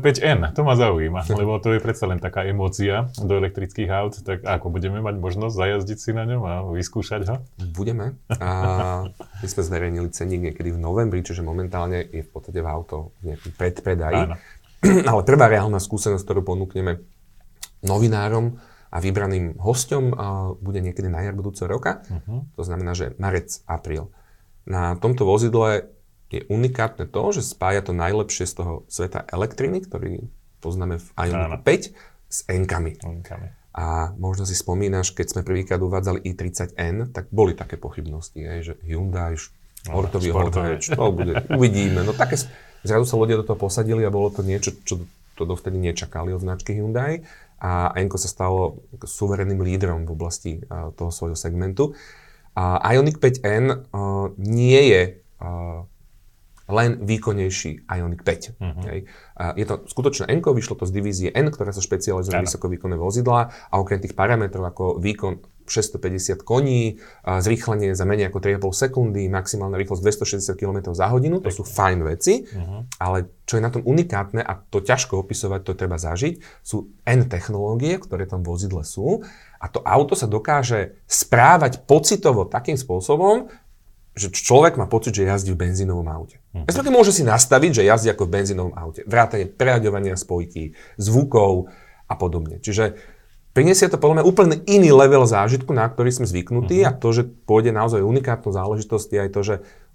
5N, 0.00 0.40
e, 0.40 0.48
to 0.56 0.64
ma 0.64 0.72
zaujíma, 0.72 1.28
lebo 1.40 1.60
to 1.60 1.76
je 1.76 1.84
predsa 1.84 2.08
len 2.08 2.16
taká 2.16 2.48
emócia 2.48 3.12
do 3.20 3.36
elektrických 3.36 3.92
aut, 3.92 4.16
tak 4.24 4.40
ako 4.40 4.72
budeme 4.72 5.04
mať 5.04 5.20
možnosť 5.20 5.52
zajazdiť 5.52 5.98
si 6.00 6.10
na 6.16 6.24
ňom 6.24 6.42
a 6.48 6.52
vyskúšať 6.72 7.28
ho? 7.28 7.36
Budeme. 7.76 8.16
A 8.40 9.04
my 9.12 9.46
sme 9.48 9.62
zverejnili 9.68 10.08
cenník 10.08 10.48
niekedy 10.48 10.72
v 10.72 10.80
novembri, 10.80 11.20
čiže 11.20 11.44
momentálne 11.44 12.08
je 12.08 12.24
v 12.24 12.30
podstate 12.32 12.64
v 12.64 12.68
auto 12.68 13.12
nejaký 13.20 13.52
predpredaji. 13.52 14.32
Áno. 14.32 14.36
Ale 15.12 15.20
prvá 15.28 15.46
reálna 15.52 15.76
skúsenosť, 15.76 16.24
ktorú 16.24 16.40
ponúkneme 16.40 17.04
novinárom, 17.84 18.56
a 18.94 19.02
vybraným 19.02 19.58
hosťom 19.58 20.14
bude 20.62 20.78
niekedy 20.78 21.10
na 21.10 21.26
jar 21.26 21.34
budúceho 21.34 21.66
roka. 21.66 22.06
Uh-huh. 22.06 22.46
To 22.54 22.62
znamená, 22.62 22.94
že 22.94 23.18
marec, 23.18 23.58
apríl. 23.66 24.14
Na 24.62 24.94
tomto 24.94 25.26
vozidle 25.26 25.90
je 26.30 26.46
unikátne 26.46 27.10
to, 27.10 27.22
že 27.34 27.42
spája 27.42 27.82
to 27.82 27.90
najlepšie 27.90 28.46
z 28.46 28.54
toho 28.54 28.72
sveta 28.86 29.26
elektriny, 29.34 29.82
ktorý 29.82 30.30
poznáme 30.62 31.02
v 31.02 31.06
Ioniq 31.18 31.66
5, 31.66 31.90
s 32.30 32.38
N-kami. 32.46 32.94
A 33.74 34.14
možno 34.14 34.46
si 34.46 34.54
spomínaš, 34.54 35.10
keď 35.10 35.26
sme 35.34 35.42
prvýkrát 35.42 35.82
uvádzali 35.82 36.22
i30N, 36.22 37.10
tak 37.10 37.26
boli 37.34 37.58
také 37.58 37.74
pochybnosti, 37.74 38.46
aj, 38.46 38.60
že 38.62 38.74
Hyundai, 38.86 39.34
športový 39.34 40.30
no, 40.30 40.38
hodnoč, 40.38 40.86
to 40.86 41.04
bude, 41.10 41.34
uvidíme. 41.50 42.06
No 42.06 42.14
také, 42.14 42.38
zrazu 42.86 43.04
sa 43.10 43.18
ľudia 43.18 43.42
do 43.42 43.46
toho 43.46 43.58
posadili 43.58 44.06
a 44.06 44.14
bolo 44.14 44.30
to 44.30 44.46
niečo, 44.46 44.70
čo 44.86 45.02
to 45.34 45.42
dovtedy 45.42 45.74
nečakali 45.82 46.30
od 46.30 46.46
značky 46.46 46.78
Hyundai 46.78 47.26
a 47.64 47.96
Enko 47.96 48.20
sa 48.20 48.28
stalo 48.28 48.84
suverenným 49.00 49.64
lídrom 49.64 50.04
v 50.04 50.12
oblasti 50.12 50.52
toho 50.68 51.08
svojho 51.08 51.32
segmentu. 51.32 51.96
A 52.52 52.84
Ioniq 52.92 53.16
5N 53.16 53.88
nie 54.36 54.80
je 54.92 55.02
len 56.64 56.90
výkonnejší 57.04 57.88
Ioniq 57.88 58.20
5. 58.24 58.56
Uh-huh. 58.56 58.84
Hej. 58.88 59.00
Je 59.56 59.64
to 59.68 59.84
skutočne 59.84 60.28
N, 60.32 60.40
vyšlo 60.40 60.76
to 60.80 60.88
z 60.88 60.92
divízie 60.96 61.28
N, 61.32 61.52
ktorá 61.52 61.72
sa 61.72 61.80
špecializuje 61.80 62.36
na 62.36 62.44
vysokovýkonné 62.44 62.96
vozidlá 63.00 63.52
a 63.68 63.74
okrem 63.80 64.00
tých 64.00 64.16
parametrov 64.16 64.64
ako 64.68 64.84
výkon 65.00 65.44
650 65.64 66.44
koní, 66.44 67.00
zrýchlenie 67.24 67.96
za 67.96 68.04
menej 68.04 68.28
ako 68.28 68.38
3,5 68.40 68.70
sekundy, 68.70 69.28
maximálna 69.32 69.80
rýchlosť 69.80 70.02
260 70.04 70.60
km 70.60 70.92
za 70.92 71.08
hodinu, 71.08 71.40
to 71.40 71.48
sú 71.48 71.64
fajn 71.64 71.98
veci, 72.04 72.44
uh-huh. 72.44 72.84
ale 73.00 73.32
čo 73.48 73.56
je 73.56 73.62
na 73.64 73.72
tom 73.72 73.80
unikátne 73.84 74.44
a 74.44 74.52
to 74.60 74.84
ťažko 74.84 75.24
opisovať, 75.24 75.60
to 75.64 75.72
treba 75.72 75.96
zažiť, 75.96 76.40
sú 76.60 76.92
N 77.08 77.26
technológie, 77.28 77.96
ktoré 77.96 78.28
tam 78.28 78.44
vozidle 78.44 78.84
sú 78.84 79.24
a 79.56 79.66
to 79.72 79.80
auto 79.80 80.12
sa 80.12 80.28
dokáže 80.28 81.00
správať 81.08 81.84
pocitovo 81.88 82.44
takým 82.44 82.76
spôsobom, 82.76 83.48
že 84.14 84.30
človek 84.30 84.78
má 84.78 84.86
pocit, 84.86 85.10
že 85.10 85.26
jazdí 85.26 85.58
v 85.58 85.66
benzínovom 85.66 86.06
aute. 86.06 86.38
Uh-huh. 86.54 86.62
Respektíve 86.68 86.94
môže 86.94 87.10
si 87.10 87.26
nastaviť, 87.26 87.82
že 87.82 87.88
jazdí 87.88 88.08
ako 88.14 88.30
v 88.30 88.34
benzínovom 88.38 88.74
aute. 88.78 89.02
Vrátanie 89.10 89.50
preľaďovania 89.50 90.14
spojky, 90.14 90.78
zvukov 90.94 91.72
a 92.06 92.14
podobne. 92.14 92.62
Čiže 92.62 92.94
prinesie 93.54 93.86
to 93.86 93.96
podľa 93.96 94.20
mňa 94.20 94.24
úplne 94.26 94.56
iný 94.66 94.90
level 94.90 95.24
zážitku, 95.24 95.70
na 95.70 95.86
ktorý 95.86 96.10
sme 96.10 96.26
zvyknutí 96.26 96.82
uh-huh. 96.82 96.90
a 96.90 96.98
to, 96.98 97.08
že 97.14 97.22
pôjde 97.46 97.70
naozaj 97.70 98.02
unikátnu 98.02 98.50
záležitosť 98.50 99.08
je 99.08 99.20
aj 99.22 99.30
to, 99.30 99.40
že 99.40 99.54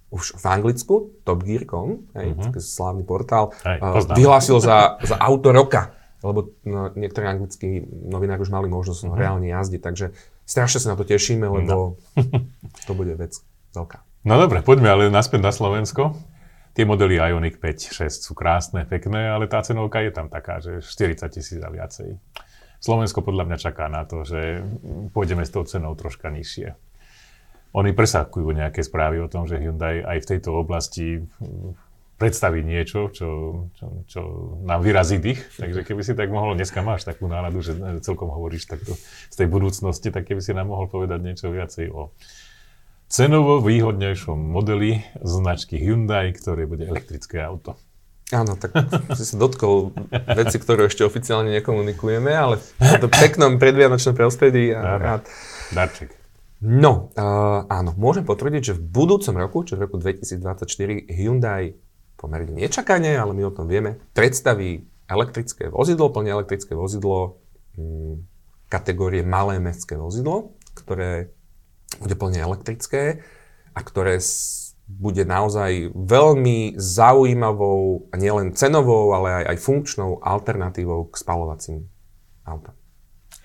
už 0.10 0.42
v 0.42 0.46
Anglicku 0.50 1.22
TopGear.com, 1.22 2.10
uh-huh. 2.16 2.58
slávny 2.58 3.06
portál, 3.06 3.54
uh, 3.62 4.02
vyhlásil 4.16 4.58
za, 4.58 4.98
za 5.06 5.20
auto 5.22 5.54
roka, 5.54 5.94
lebo 6.26 6.56
no, 6.66 6.90
niektorí 6.98 7.30
anglickí 7.30 7.86
novinári 7.86 8.42
už 8.42 8.50
mali 8.50 8.66
možnosť 8.72 9.06
uh-huh. 9.06 9.20
reálne 9.20 9.52
jazdiť, 9.52 9.82
takže 9.84 10.16
strašne 10.48 10.80
sa 10.82 10.96
na 10.96 10.98
to 10.98 11.06
tešíme, 11.06 11.46
lebo 11.46 11.70
no. 11.70 12.00
to 12.90 12.92
bude 12.98 13.14
vec 13.20 13.38
veľká. 13.76 14.02
No 14.26 14.36
dobre, 14.36 14.66
poďme 14.66 14.90
ale 14.90 15.04
naspäť 15.14 15.46
na 15.46 15.54
Slovensko. 15.54 16.18
Tie 16.74 16.86
modely 16.88 17.20
Ioniq 17.20 17.60
5, 17.60 17.92
6 17.92 18.24
sú 18.24 18.34
krásne, 18.36 18.88
pekné, 18.88 19.32
ale 19.32 19.52
tá 19.52 19.60
cenovka 19.64 20.00
je 20.00 20.12
tam 20.12 20.32
taká, 20.32 20.64
že 20.64 20.80
40 20.80 21.28
tisíc 21.28 21.60
a 21.60 21.70
viacej. 21.70 22.20
Slovensko 22.80 23.20
podľa 23.20 23.44
mňa 23.48 23.58
čaká 23.60 23.92
na 23.92 24.08
to, 24.08 24.24
že 24.24 24.64
pôjdeme 25.12 25.44
s 25.44 25.52
tou 25.52 25.68
cenou 25.68 25.96
troška 26.00 26.32
nižšie. 26.32 26.76
Oni 27.76 27.94
presakujú 27.94 28.50
nejaké 28.50 28.82
správy 28.82 29.22
o 29.22 29.30
tom, 29.30 29.46
že 29.46 29.62
Hyundai 29.62 30.02
aj 30.02 30.26
v 30.26 30.30
tejto 30.36 30.58
oblasti 30.58 31.22
predstaví 32.20 32.66
niečo, 32.66 33.08
čo, 33.14 33.30
čo, 33.80 33.86
čo 34.10 34.22
nám 34.68 34.84
vyrazí 34.84 35.22
dých. 35.22 35.40
Takže 35.56 35.88
keby 35.88 36.02
si 36.04 36.14
tak 36.18 36.28
mohol, 36.34 36.58
dneska 36.58 36.84
máš 36.84 37.08
takú 37.08 37.32
náladu, 37.32 37.64
že 37.64 37.78
celkom 38.04 38.28
hovoríš 38.28 38.68
takto 38.68 38.98
z 39.32 39.36
tej 39.40 39.48
budúcnosti, 39.48 40.12
tak 40.12 40.28
keby 40.28 40.44
si 40.44 40.52
nám 40.52 40.68
mohol 40.74 40.92
povedať 40.92 41.20
niečo 41.24 41.48
viacej 41.48 41.94
o 41.96 42.12
cenovo 43.08 43.64
výhodnejšom 43.64 44.36
modeli 44.36 45.02
značky 45.24 45.80
Hyundai, 45.80 46.36
ktoré 46.36 46.68
bude 46.68 46.86
elektrické 46.86 47.40
auto. 47.40 47.80
Áno, 48.30 48.54
tak 48.62 48.78
si 49.18 49.26
sa 49.26 49.36
dotkol 49.42 49.90
veci, 50.38 50.62
ktoré 50.62 50.86
ešte 50.86 51.02
oficiálne 51.02 51.50
nekomunikujeme, 51.58 52.30
ale 52.30 52.62
v 52.78 53.10
peknom 53.10 53.58
predvianočnom 53.58 54.14
prostredí. 54.14 54.70
A, 54.70 55.02
a... 55.02 55.14
Darček. 55.74 56.14
No, 56.60 57.10
uh, 57.16 57.64
áno, 57.72 57.96
môžem 57.96 58.28
potvrdiť, 58.28 58.62
že 58.62 58.74
v 58.76 58.84
budúcom 58.84 59.36
roku, 59.40 59.58
čo 59.64 59.80
v 59.80 59.88
roku 59.88 59.96
2024, 59.98 61.08
Hyundai 61.08 61.74
pomerne 62.20 62.52
nečakane, 62.52 63.16
ale 63.16 63.32
my 63.32 63.48
o 63.48 63.56
tom 63.56 63.66
vieme, 63.72 63.96
predstaví 64.12 64.84
elektrické 65.08 65.72
vozidlo, 65.72 66.12
plne 66.12 66.36
elektrické 66.36 66.76
vozidlo 66.76 67.40
hm, 67.80 68.28
kategórie 68.68 69.24
malé 69.24 69.58
mestské 69.58 69.96
vozidlo, 69.96 70.60
ktoré 70.76 71.32
bude 71.98 72.14
plne 72.20 72.44
elektrické 72.44 73.26
a 73.74 73.80
ktoré 73.80 74.20
bude 74.90 75.22
naozaj 75.22 75.94
veľmi 75.94 76.74
zaujímavou, 76.82 78.10
nielen 78.18 78.58
cenovou, 78.58 79.14
ale 79.14 79.46
aj, 79.46 79.54
aj 79.54 79.58
funkčnou 79.62 80.18
alternatívou 80.26 81.14
k 81.14 81.16
spalovacím 81.22 81.86
autám. 82.42 82.74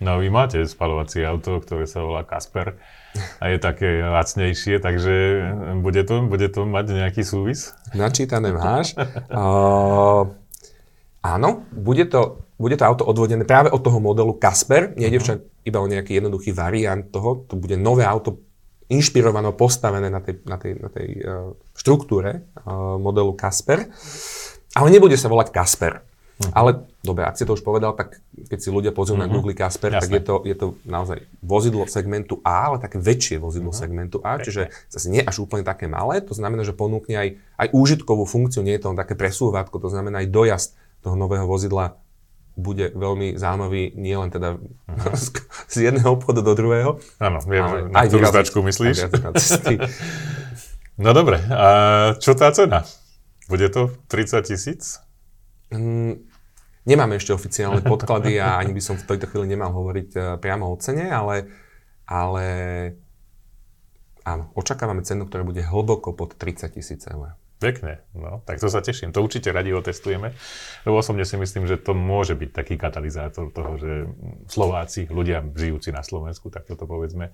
No 0.03 0.19
vy 0.19 0.27
máte 0.33 0.59
spalovacie 0.67 1.23
auto, 1.23 1.63
ktoré 1.63 1.87
sa 1.87 2.03
volá 2.03 2.27
Kasper 2.27 2.81
a 3.39 3.45
je 3.47 3.59
také 3.63 4.03
lacnejšie, 4.03 4.83
takže 4.83 5.15
bude 5.79 6.03
to, 6.03 6.27
bude 6.27 6.49
to 6.51 6.67
mať 6.67 6.87
nejaký 6.99 7.23
súvis? 7.23 7.71
Načítané 7.95 8.51
máš. 8.51 8.99
uh, 9.31 10.27
áno, 11.23 11.49
bude 11.71 12.11
to, 12.11 12.43
bude 12.59 12.75
to 12.75 12.85
auto 12.85 13.07
odvodené 13.07 13.47
práve 13.47 13.71
od 13.71 13.81
toho 13.81 14.03
modelu 14.03 14.35
Kasper. 14.35 14.99
Nejde 14.99 15.23
však 15.23 15.39
iba 15.63 15.79
o 15.79 15.87
nejaký 15.87 16.19
jednoduchý 16.19 16.51
variant 16.51 17.07
toho. 17.15 17.47
To 17.49 17.55
bude 17.55 17.79
nové 17.79 18.03
auto 18.03 18.44
inšpirované, 18.95 19.51
postavené 19.59 20.09
na 20.09 20.23
tej, 20.23 20.41
na 20.47 20.57
tej, 20.57 20.73
na 20.79 20.89
tej 20.89 21.09
uh, 21.21 21.53
štruktúre 21.75 22.47
uh, 22.63 22.97
modelu 22.97 23.35
Kasper. 23.35 23.91
Ale 24.75 24.89
nebude 24.91 25.19
sa 25.19 25.27
volať 25.27 25.51
Kasper. 25.51 26.03
Uh-huh. 26.35 26.51
Ale 26.51 26.71
dobre, 26.99 27.23
ak 27.23 27.39
si 27.39 27.47
to 27.47 27.55
už 27.55 27.63
povedal, 27.63 27.95
tak 27.95 28.19
keď 28.51 28.59
si 28.59 28.67
ľudia 28.67 28.91
pozrú 28.91 29.15
uh-huh. 29.15 29.27
na 29.27 29.31
mhm. 29.31 29.35
Google 29.39 29.55
Casper, 29.55 29.95
Jasne. 29.95 30.03
tak 30.03 30.11
je 30.11 30.23
to, 30.23 30.35
je 30.43 30.57
to 30.59 30.67
naozaj 30.83 31.19
vozidlo 31.39 31.87
segmentu 31.87 32.43
A, 32.43 32.75
ale 32.75 32.83
také 32.83 32.99
väčšie 32.99 33.39
vozidlo 33.39 33.71
uh-huh. 33.71 33.83
segmentu 33.87 34.19
A, 34.27 34.43
čiže 34.43 34.75
zase 34.91 35.15
nie 35.15 35.23
až 35.23 35.47
úplne 35.47 35.63
také 35.63 35.87
malé, 35.87 36.19
to 36.19 36.35
znamená, 36.35 36.67
že 36.67 36.75
ponúkne 36.75 37.15
aj, 37.15 37.29
aj 37.55 37.69
úžitkovú 37.71 38.27
funkciu, 38.27 38.67
nie 38.67 38.75
je 38.75 38.83
to 38.83 38.91
len 38.91 38.99
také 38.99 39.15
presúvatko, 39.15 39.79
to 39.79 39.87
znamená 39.87 40.27
aj 40.27 40.29
dojazd 40.35 40.71
toho 41.07 41.15
nového 41.15 41.47
vozidla 41.47 42.03
bude 42.55 42.95
veľmi 42.95 43.35
zaujímavý, 43.35 43.99
nie 43.99 44.15
len 44.15 44.31
teda 44.31 44.55
uh-huh. 44.59 45.15
z 45.67 45.77
jedného 45.77 46.15
obchodu 46.15 46.41
do 46.43 46.55
druhého. 46.55 47.03
Áno, 47.19 47.39
viem, 47.47 47.63
ale 47.63 47.79
na 47.91 48.07
ktorú 48.07 48.25
značku 48.31 48.59
myslíš. 48.63 49.11
no 51.05 51.11
dobre, 51.11 51.43
a 51.51 51.69
čo 52.19 52.39
tá 52.39 52.55
cena? 52.55 52.87
Bude 53.51 53.69
to 53.69 53.93
30 54.09 54.47
tisíc? 54.47 55.03
Mm, 55.75 56.23
nemáme 56.87 57.19
ešte 57.19 57.35
oficiálne 57.35 57.83
podklady 57.93 58.39
a 58.39 58.57
ani 58.57 58.73
by 58.73 58.83
som 58.83 58.97
v 58.97 59.07
tejto 59.11 59.29
chvíli 59.29 59.53
nemal 59.53 59.75
hovoriť 59.75 60.09
uh, 60.15 60.23
priamo 60.39 60.71
o 60.71 60.79
cene, 60.79 61.11
ale, 61.11 61.51
ale 62.07 62.47
áno, 64.23 64.55
očakávame 64.55 65.03
cenu, 65.03 65.27
ktorá 65.27 65.43
bude 65.43 65.61
hlboko 65.61 66.15
pod 66.15 66.39
30 66.39 66.71
tisíc 66.71 67.03
eur. 67.11 67.37
Pekne, 67.65 68.05
no, 68.13 68.45
tak 68.45 68.61
to 68.61 68.69
sa 68.69 68.85
teším. 68.85 69.17
To 69.17 69.25
určite 69.25 69.49
radi 69.49 69.73
otestujeme, 69.73 70.37
lebo 70.85 71.01
osobne 71.01 71.25
si 71.25 71.41
myslím, 71.41 71.65
že 71.65 71.81
to 71.81 71.97
môže 71.97 72.37
byť 72.37 72.51
taký 72.53 72.77
katalizátor 72.77 73.49
toho, 73.49 73.81
že 73.81 73.93
Slováci, 74.53 75.09
ľudia 75.09 75.41
žijúci 75.41 75.89
na 75.89 76.05
Slovensku, 76.05 76.53
tak 76.53 76.69
toto 76.69 76.85
povedzme, 76.85 77.33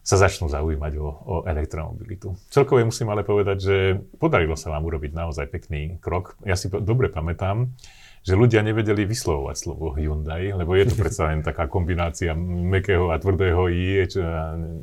sa 0.00 0.16
začnú 0.16 0.48
zaujímať 0.48 0.92
o, 0.96 1.08
o 1.08 1.36
elektromobilitu. 1.44 2.32
Celkové 2.48 2.84
musím 2.84 3.12
ale 3.12 3.24
povedať, 3.24 3.56
že 3.60 3.76
podarilo 4.16 4.56
sa 4.56 4.72
vám 4.72 4.84
urobiť 4.84 5.12
naozaj 5.12 5.46
pekný 5.52 6.00
krok. 6.00 6.40
Ja 6.44 6.56
si 6.56 6.72
dobre 6.72 7.12
pamätám, 7.12 7.72
že 8.20 8.36
ľudia 8.36 8.60
nevedeli 8.60 9.08
vyslovovať 9.08 9.56
slovo 9.56 9.96
Hyundai, 9.96 10.52
lebo 10.52 10.76
je 10.76 10.92
to 10.92 10.94
predsa 11.00 11.32
len 11.32 11.40
taká 11.40 11.64
kombinácia 11.72 12.36
mekého 12.36 13.08
a 13.08 13.16
tvrdého 13.16 13.72
I, 13.72 14.04
čo 14.04 14.20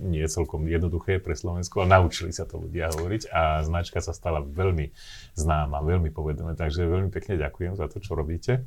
nie 0.09 0.25
je 0.25 0.33
celkom 0.33 0.65
jednoduché 0.65 1.21
pre 1.21 1.37
Slovensko, 1.37 1.85
ale 1.85 2.01
naučili 2.01 2.33
sa 2.33 2.49
to 2.49 2.57
ľudia 2.57 2.89
hovoriť 2.97 3.29
a 3.29 3.61
značka 3.61 4.01
sa 4.01 4.09
stala 4.09 4.41
veľmi 4.41 4.89
známa, 5.37 5.85
veľmi 5.85 6.09
povedané, 6.09 6.57
takže 6.57 6.89
veľmi 6.89 7.13
pekne 7.13 7.37
ďakujem 7.37 7.77
za 7.77 7.85
to, 7.85 8.01
čo 8.01 8.17
robíte. 8.17 8.65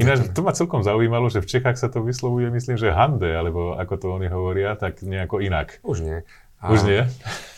Ináč, 0.00 0.32
to 0.32 0.40
ma 0.40 0.56
celkom 0.56 0.80
zaujímalo, 0.80 1.28
že 1.28 1.44
v 1.44 1.50
Čechách 1.52 1.76
sa 1.76 1.92
to 1.92 2.00
vyslovuje, 2.00 2.48
myslím, 2.48 2.80
že 2.80 2.96
Hande, 2.96 3.28
alebo 3.36 3.76
ako 3.76 3.94
to 4.00 4.06
oni 4.16 4.32
hovoria, 4.32 4.80
tak 4.80 5.04
nejako 5.04 5.44
inak. 5.44 5.84
Už 5.84 6.00
nie. 6.00 6.24
A, 6.56 6.72
Už 6.72 6.88
nie? 6.88 7.04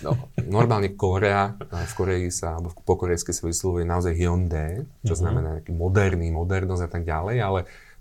No, 0.03 0.19
normálne 0.43 0.91
Korea, 0.99 1.55
v 1.59 1.93
Koreji 1.95 2.35
sa, 2.35 2.59
alebo 2.59 2.75
po 2.83 2.99
korejsky 2.99 3.31
sa 3.31 3.47
vyslovuje 3.47 3.87
naozaj 3.87 4.15
Hyundai, 4.15 4.83
čo 5.07 5.15
uh-huh. 5.15 5.23
znamená 5.23 5.49
nejaký 5.59 5.71
moderný, 5.71 6.35
modernosť 6.35 6.83
a 6.83 6.91
tak 6.91 7.03
ďalej, 7.07 7.37
ale 7.39 7.61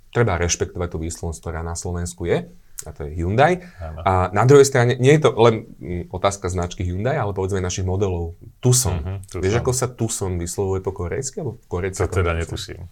treba 0.10 0.42
rešpektovať 0.42 0.88
tú 0.90 0.98
výslovnosť, 0.98 1.40
ktorá 1.40 1.62
na 1.62 1.78
Slovensku 1.78 2.26
je, 2.26 2.50
a 2.86 2.90
to 2.94 3.10
je 3.10 3.18
Hyundai. 3.18 3.66
A 3.82 4.30
na 4.30 4.46
druhej 4.46 4.66
strane, 4.66 4.94
nie 5.02 5.18
je 5.18 5.26
to 5.26 5.34
len 5.34 5.66
mm, 5.82 6.14
otázka 6.14 6.46
značky 6.46 6.86
Hyundai, 6.86 7.18
ale 7.18 7.34
povedzme 7.34 7.58
našich 7.58 7.86
modelov 7.90 8.38
Tucson. 8.62 9.02
Uh-huh, 9.02 9.18
Tucson. 9.26 9.42
Vieš, 9.42 9.56
ako 9.66 9.72
sa 9.74 9.88
Tucson 9.90 10.38
vyslovuje 10.38 10.86
po 10.86 10.94
korejsky? 10.94 11.42
Alebo 11.42 11.58
korejsky 11.66 12.06
to 12.06 12.22
teda 12.22 12.38
netuším. 12.38 12.86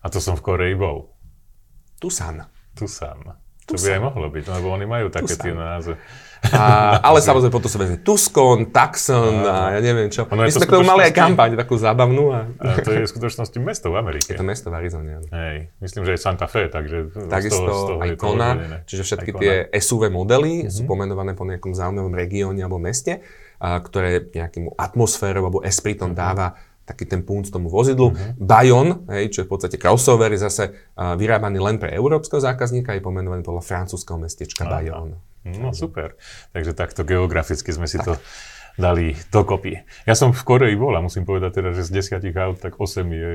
A 0.00 0.06
to 0.08 0.24
som 0.24 0.40
v 0.40 0.44
Koreji 0.44 0.76
bol. 0.76 1.12
Tucson. 2.00 2.48
Tucson. 2.72 3.43
To 3.64 3.80
by 3.80 3.88
aj 3.96 4.00
mohlo 4.00 4.26
byť, 4.28 4.44
lebo 4.60 4.66
oni 4.76 4.84
majú 4.84 5.06
také 5.08 5.34
tie 5.40 5.56
názvy. 5.56 5.96
A, 6.52 7.00
ale 7.00 7.24
samozrejme 7.24 7.48
potom 7.48 7.72
sa 7.72 7.80
vezme 7.80 7.96
Tucson, 8.04 8.68
Tucson 8.68 9.48
a, 9.48 9.72
a 9.72 9.72
ja 9.72 9.80
neviem 9.80 10.12
čo. 10.12 10.28
My 10.28 10.52
sme 10.52 10.68
k 10.68 10.76
tomu 10.76 10.84
mali 10.84 11.08
aj 11.08 11.16
kampaň, 11.16 11.56
takú 11.56 11.80
zábavnú. 11.80 12.36
A... 12.36 12.44
a 12.60 12.84
to 12.84 12.92
je 12.92 13.08
v 13.08 13.08
skutočnosti 13.08 13.56
mesto 13.64 13.88
v 13.88 13.96
Amerike. 13.96 14.28
Je 14.28 14.36
to 14.36 14.44
mesto 14.44 14.68
v 14.68 14.76
Arizone. 14.76 15.24
Hej, 15.32 15.72
myslím, 15.80 16.02
že 16.04 16.10
aj 16.12 16.20
Santa 16.20 16.44
Fe, 16.44 16.68
takže 16.68 17.16
Takisto 17.32 17.64
z 17.64 17.68
toho, 17.68 17.80
z 17.80 17.88
toho 17.88 17.98
aj 18.04 18.10
Kona, 18.20 18.50
čiže 18.84 19.02
všetky 19.08 19.30
tie 19.40 19.52
SUV 19.80 20.12
modely 20.12 20.68
mm-hmm. 20.68 20.74
sú 20.74 20.84
pomenované 20.84 21.32
po 21.32 21.48
nejakom 21.48 21.72
zaujímavom 21.72 22.12
regióne 22.12 22.60
alebo 22.60 22.76
meste, 22.76 23.24
a, 23.56 23.80
ktoré 23.80 24.28
nejakým 24.28 24.76
atmosférou 24.76 25.48
alebo 25.48 25.64
espritom 25.64 26.12
mm-hmm. 26.12 26.20
dáva 26.20 26.60
taký 26.84 27.08
ten 27.08 27.24
punc 27.24 27.48
tomu 27.48 27.72
vozidlu. 27.72 28.12
Uh-huh. 28.12 28.36
Bayon, 28.36 29.08
hej, 29.08 29.32
čo 29.32 29.38
je 29.42 29.46
v 29.48 29.52
podstate 29.56 29.76
crossover, 29.80 30.28
je 30.32 30.44
zase 30.44 30.64
uh, 30.70 31.16
vyrábaný 31.16 31.58
len 31.60 31.76
pre 31.80 31.92
európskeho 31.96 32.40
zákazníka, 32.40 32.92
je 32.92 33.02
pomenovaný 33.04 33.40
podľa 33.40 33.64
francúzského 33.64 34.20
mestečka 34.20 34.68
Bayon. 34.68 35.16
No 35.44 35.76
super. 35.76 36.16
Takže 36.56 36.72
takto 36.72 37.04
geograficky 37.04 37.68
sme 37.68 37.84
si 37.84 38.00
tak. 38.00 38.06
to 38.08 38.12
dali 38.80 39.14
dokopy. 39.30 39.76
Ja 40.08 40.16
som 40.18 40.34
v 40.34 40.42
Koreji 40.42 40.74
bol 40.74 40.96
a 40.96 41.04
musím 41.04 41.22
povedať 41.28 41.62
teda, 41.62 41.70
že 41.76 41.86
z 41.86 42.00
desiatich 42.00 42.34
aut 42.34 42.58
tak 42.58 42.80
8 42.80 43.06
je 43.06 43.32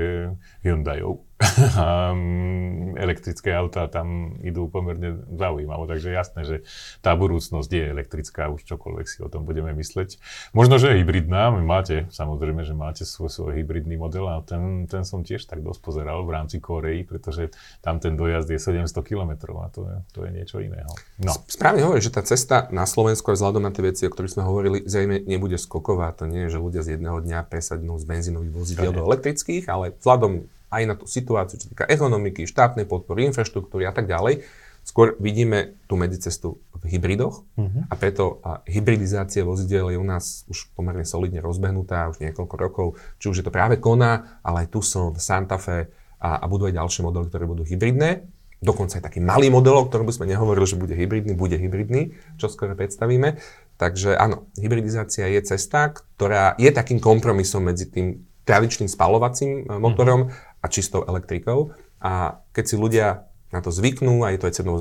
Hyundaiov. 0.65 1.28
Mm, 1.39 2.99
elektrické 2.99 3.55
autá 3.55 3.87
tam 3.87 4.35
idú 4.43 4.67
pomerne 4.67 5.23
zaujímavo, 5.31 5.87
takže 5.87 6.11
jasné, 6.11 6.41
že 6.43 6.57
tá 6.99 7.15
budúcnosť 7.15 7.69
je 7.71 7.85
elektrická, 7.87 8.51
už 8.51 8.67
čokoľvek 8.67 9.05
si 9.07 9.23
o 9.23 9.31
tom 9.31 9.47
budeme 9.47 9.71
mysleť. 9.71 10.19
Možno, 10.51 10.75
že 10.75 10.91
je 10.91 10.99
hybridná, 10.99 11.47
máte, 11.63 12.11
samozrejme, 12.11 12.67
že 12.67 12.75
máte 12.75 13.03
svoj, 13.07 13.31
svoj 13.31 13.51
hybridný 13.55 13.95
model 13.95 14.27
a 14.27 14.43
ten, 14.43 14.83
ten 14.91 15.07
som 15.07 15.23
tiež 15.23 15.47
tak 15.47 15.63
dosť 15.63 15.79
pozeral 15.79 16.27
v 16.27 16.35
rámci 16.35 16.59
Koreji, 16.59 17.07
pretože 17.07 17.55
tam 17.79 18.03
ten 18.03 18.19
dojazd 18.19 18.51
je 18.51 18.59
700 18.59 18.91
km 19.07 19.31
a 19.63 19.71
to 19.71 19.87
je, 19.87 19.95
to 20.11 20.19
je 20.27 20.29
niečo 20.35 20.57
iného. 20.59 20.91
No. 21.23 21.31
Správne 21.47 21.87
hovorí, 21.87 22.03
že 22.03 22.11
tá 22.11 22.19
cesta 22.19 22.67
na 22.75 22.83
Slovensku 22.83 23.31
aj 23.31 23.39
vzhľadom 23.39 23.63
na 23.63 23.71
tie 23.71 23.87
veci, 23.87 24.03
o 24.03 24.11
ktorých 24.11 24.35
sme 24.35 24.43
hovorili, 24.43 24.77
zrejme 24.83 25.23
nebude 25.23 25.55
skoková. 25.55 26.11
To 26.19 26.27
nie 26.27 26.51
je, 26.51 26.59
že 26.59 26.59
ľudia 26.59 26.83
z 26.83 26.99
jedného 26.99 27.23
dňa 27.23 27.47
presadnú 27.47 27.95
z 27.95 28.03
benzínových 28.03 28.51
vozidiel 28.51 28.91
do 28.91 29.07
elektrických, 29.07 29.71
ale 29.71 29.95
vzhľadom 29.95 30.58
aj 30.69 30.83
na 30.85 30.95
tú 30.95 31.09
situáciu, 31.09 31.57
čo 31.57 31.67
týka 31.69 31.85
ekonomiky, 31.89 32.45
štátnej 32.45 32.85
podpory, 32.85 33.25
infraštruktúry 33.29 33.89
a 33.89 33.93
tak 33.93 34.05
ďalej. 34.05 34.45
Skôr 34.85 35.13
vidíme 35.21 35.77
tú 35.85 35.99
medzicestu 35.99 36.57
v 36.79 36.97
hybridoch 36.97 37.45
uh-huh. 37.45 37.91
a 37.91 37.93
preto 37.93 38.41
a 38.41 38.63
hybridizácia 38.65 39.45
vozidel 39.45 39.91
je 39.93 39.99
u 39.99 40.05
nás 40.07 40.47
už 40.49 40.71
pomerne 40.73 41.05
solidne 41.05 41.43
rozbehnutá 41.43 42.09
už 42.09 42.23
niekoľko 42.23 42.55
rokov. 42.57 42.87
Či 43.21 43.25
už 43.29 43.35
je 43.41 43.45
to 43.45 43.53
práve 43.53 43.77
Kona, 43.77 44.41
ale 44.41 44.65
aj 44.65 44.71
Tucson, 44.73 45.13
Santa 45.19 45.61
Fe 45.61 45.91
a, 46.17 46.41
a 46.41 46.45
budú 46.49 46.65
aj 46.71 46.79
ďalšie 46.79 47.01
modely, 47.05 47.27
ktoré 47.29 47.45
budú 47.45 47.63
hybridné. 47.67 48.25
Dokonca 48.59 48.99
aj 48.99 49.03
taký 49.07 49.19
malý 49.21 49.53
model, 49.53 49.77
o 49.77 49.87
ktorom 49.87 50.09
by 50.09 50.15
sme 50.15 50.31
nehovorili, 50.31 50.65
že 50.67 50.79
bude 50.79 50.95
hybridný, 50.95 51.31
bude 51.37 51.55
hybridný, 51.55 52.17
čo 52.41 52.51
skoro 52.51 52.73
predstavíme. 52.73 53.39
Takže 53.79 54.17
áno, 54.19 54.51
hybridizácia 54.59 55.29
je 55.31 55.39
cesta, 55.53 55.95
ktorá 55.95 56.59
je 56.59 56.67
takým 56.73 56.99
kompromisom 56.99 57.63
medzi 57.63 57.87
tým 57.87 58.25
tradičným 58.43 58.89
spalovacím 58.89 59.69
e, 59.69 59.77
motorom 59.77 60.27
uh-huh 60.27 60.48
a 60.59 60.65
čistou 60.67 61.03
elektrikou. 61.07 61.73
A 61.99 62.43
keď 62.51 62.63
si 62.65 62.75
ľudia 62.75 63.27
na 63.49 63.59
to 63.59 63.73
zvyknú 63.73 64.21
a 64.23 64.31
je 64.31 64.39
to 64.39 64.47
aj 64.47 64.55
cenou 64.61 64.75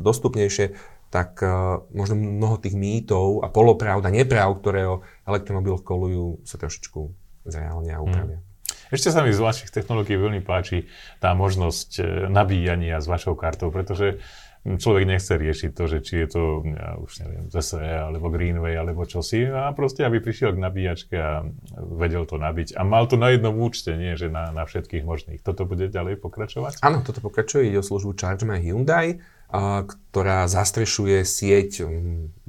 dostupnejšie, 0.00 0.74
tak 1.12 1.38
uh, 1.46 1.86
možno 1.94 2.18
mnoho 2.18 2.58
tých 2.58 2.74
mýtov 2.74 3.46
a 3.46 3.52
polopravd 3.52 4.02
a 4.02 4.10
nepravd, 4.10 4.54
ktoré 4.58 4.82
o 4.90 5.06
elektromobiloch 5.28 5.86
kolujú, 5.86 6.42
sa 6.42 6.58
trošičku 6.58 7.00
zreálne 7.46 7.94
a 7.94 8.02
upravia. 8.02 8.42
Mm. 8.42 8.54
Ešte 8.90 9.10
sa 9.14 9.22
mi 9.22 9.30
z 9.30 9.40
vašich 9.42 9.70
technológií 9.70 10.18
veľmi 10.18 10.42
páči 10.42 10.86
tá 11.18 11.32
možnosť 11.34 11.90
e, 11.98 12.02
nabíjania 12.30 13.00
s 13.00 13.06
vašou 13.10 13.34
kartou, 13.34 13.72
pretože 13.74 14.22
človek 14.64 15.04
nechce 15.04 15.36
riešiť 15.36 15.70
to, 15.76 15.84
že 15.84 15.98
či 16.00 16.24
je 16.24 16.28
to, 16.32 16.42
ja 16.64 16.96
už 16.96 17.20
neviem, 17.20 17.52
ZSE 17.52 17.84
alebo 17.84 18.32
Greenway 18.32 18.72
alebo 18.72 19.04
čosi 19.04 19.44
a 19.44 19.68
proste, 19.76 20.08
aby 20.08 20.24
prišiel 20.24 20.56
k 20.56 20.62
nabíjačke 20.64 21.16
a 21.20 21.44
vedel 21.76 22.24
to 22.24 22.40
nabiť 22.40 22.72
a 22.72 22.80
mal 22.80 23.04
to 23.04 23.20
na 23.20 23.28
jednom 23.36 23.52
účte, 23.60 23.92
nie 23.92 24.16
že 24.16 24.32
na, 24.32 24.56
na 24.56 24.64
všetkých 24.64 25.04
možných. 25.04 25.44
Toto 25.44 25.68
bude 25.68 25.92
ďalej 25.92 26.16
pokračovať? 26.16 26.80
Áno, 26.80 27.04
toto 27.04 27.20
pokračuje, 27.20 27.68
ide 27.68 27.84
o 27.84 27.84
službu 27.84 28.16
Charge 28.16 28.48
My 28.48 28.56
Hyundai, 28.56 29.20
a, 29.52 29.84
ktorá 29.84 30.48
zastrešuje 30.48 31.20
sieť 31.28 31.84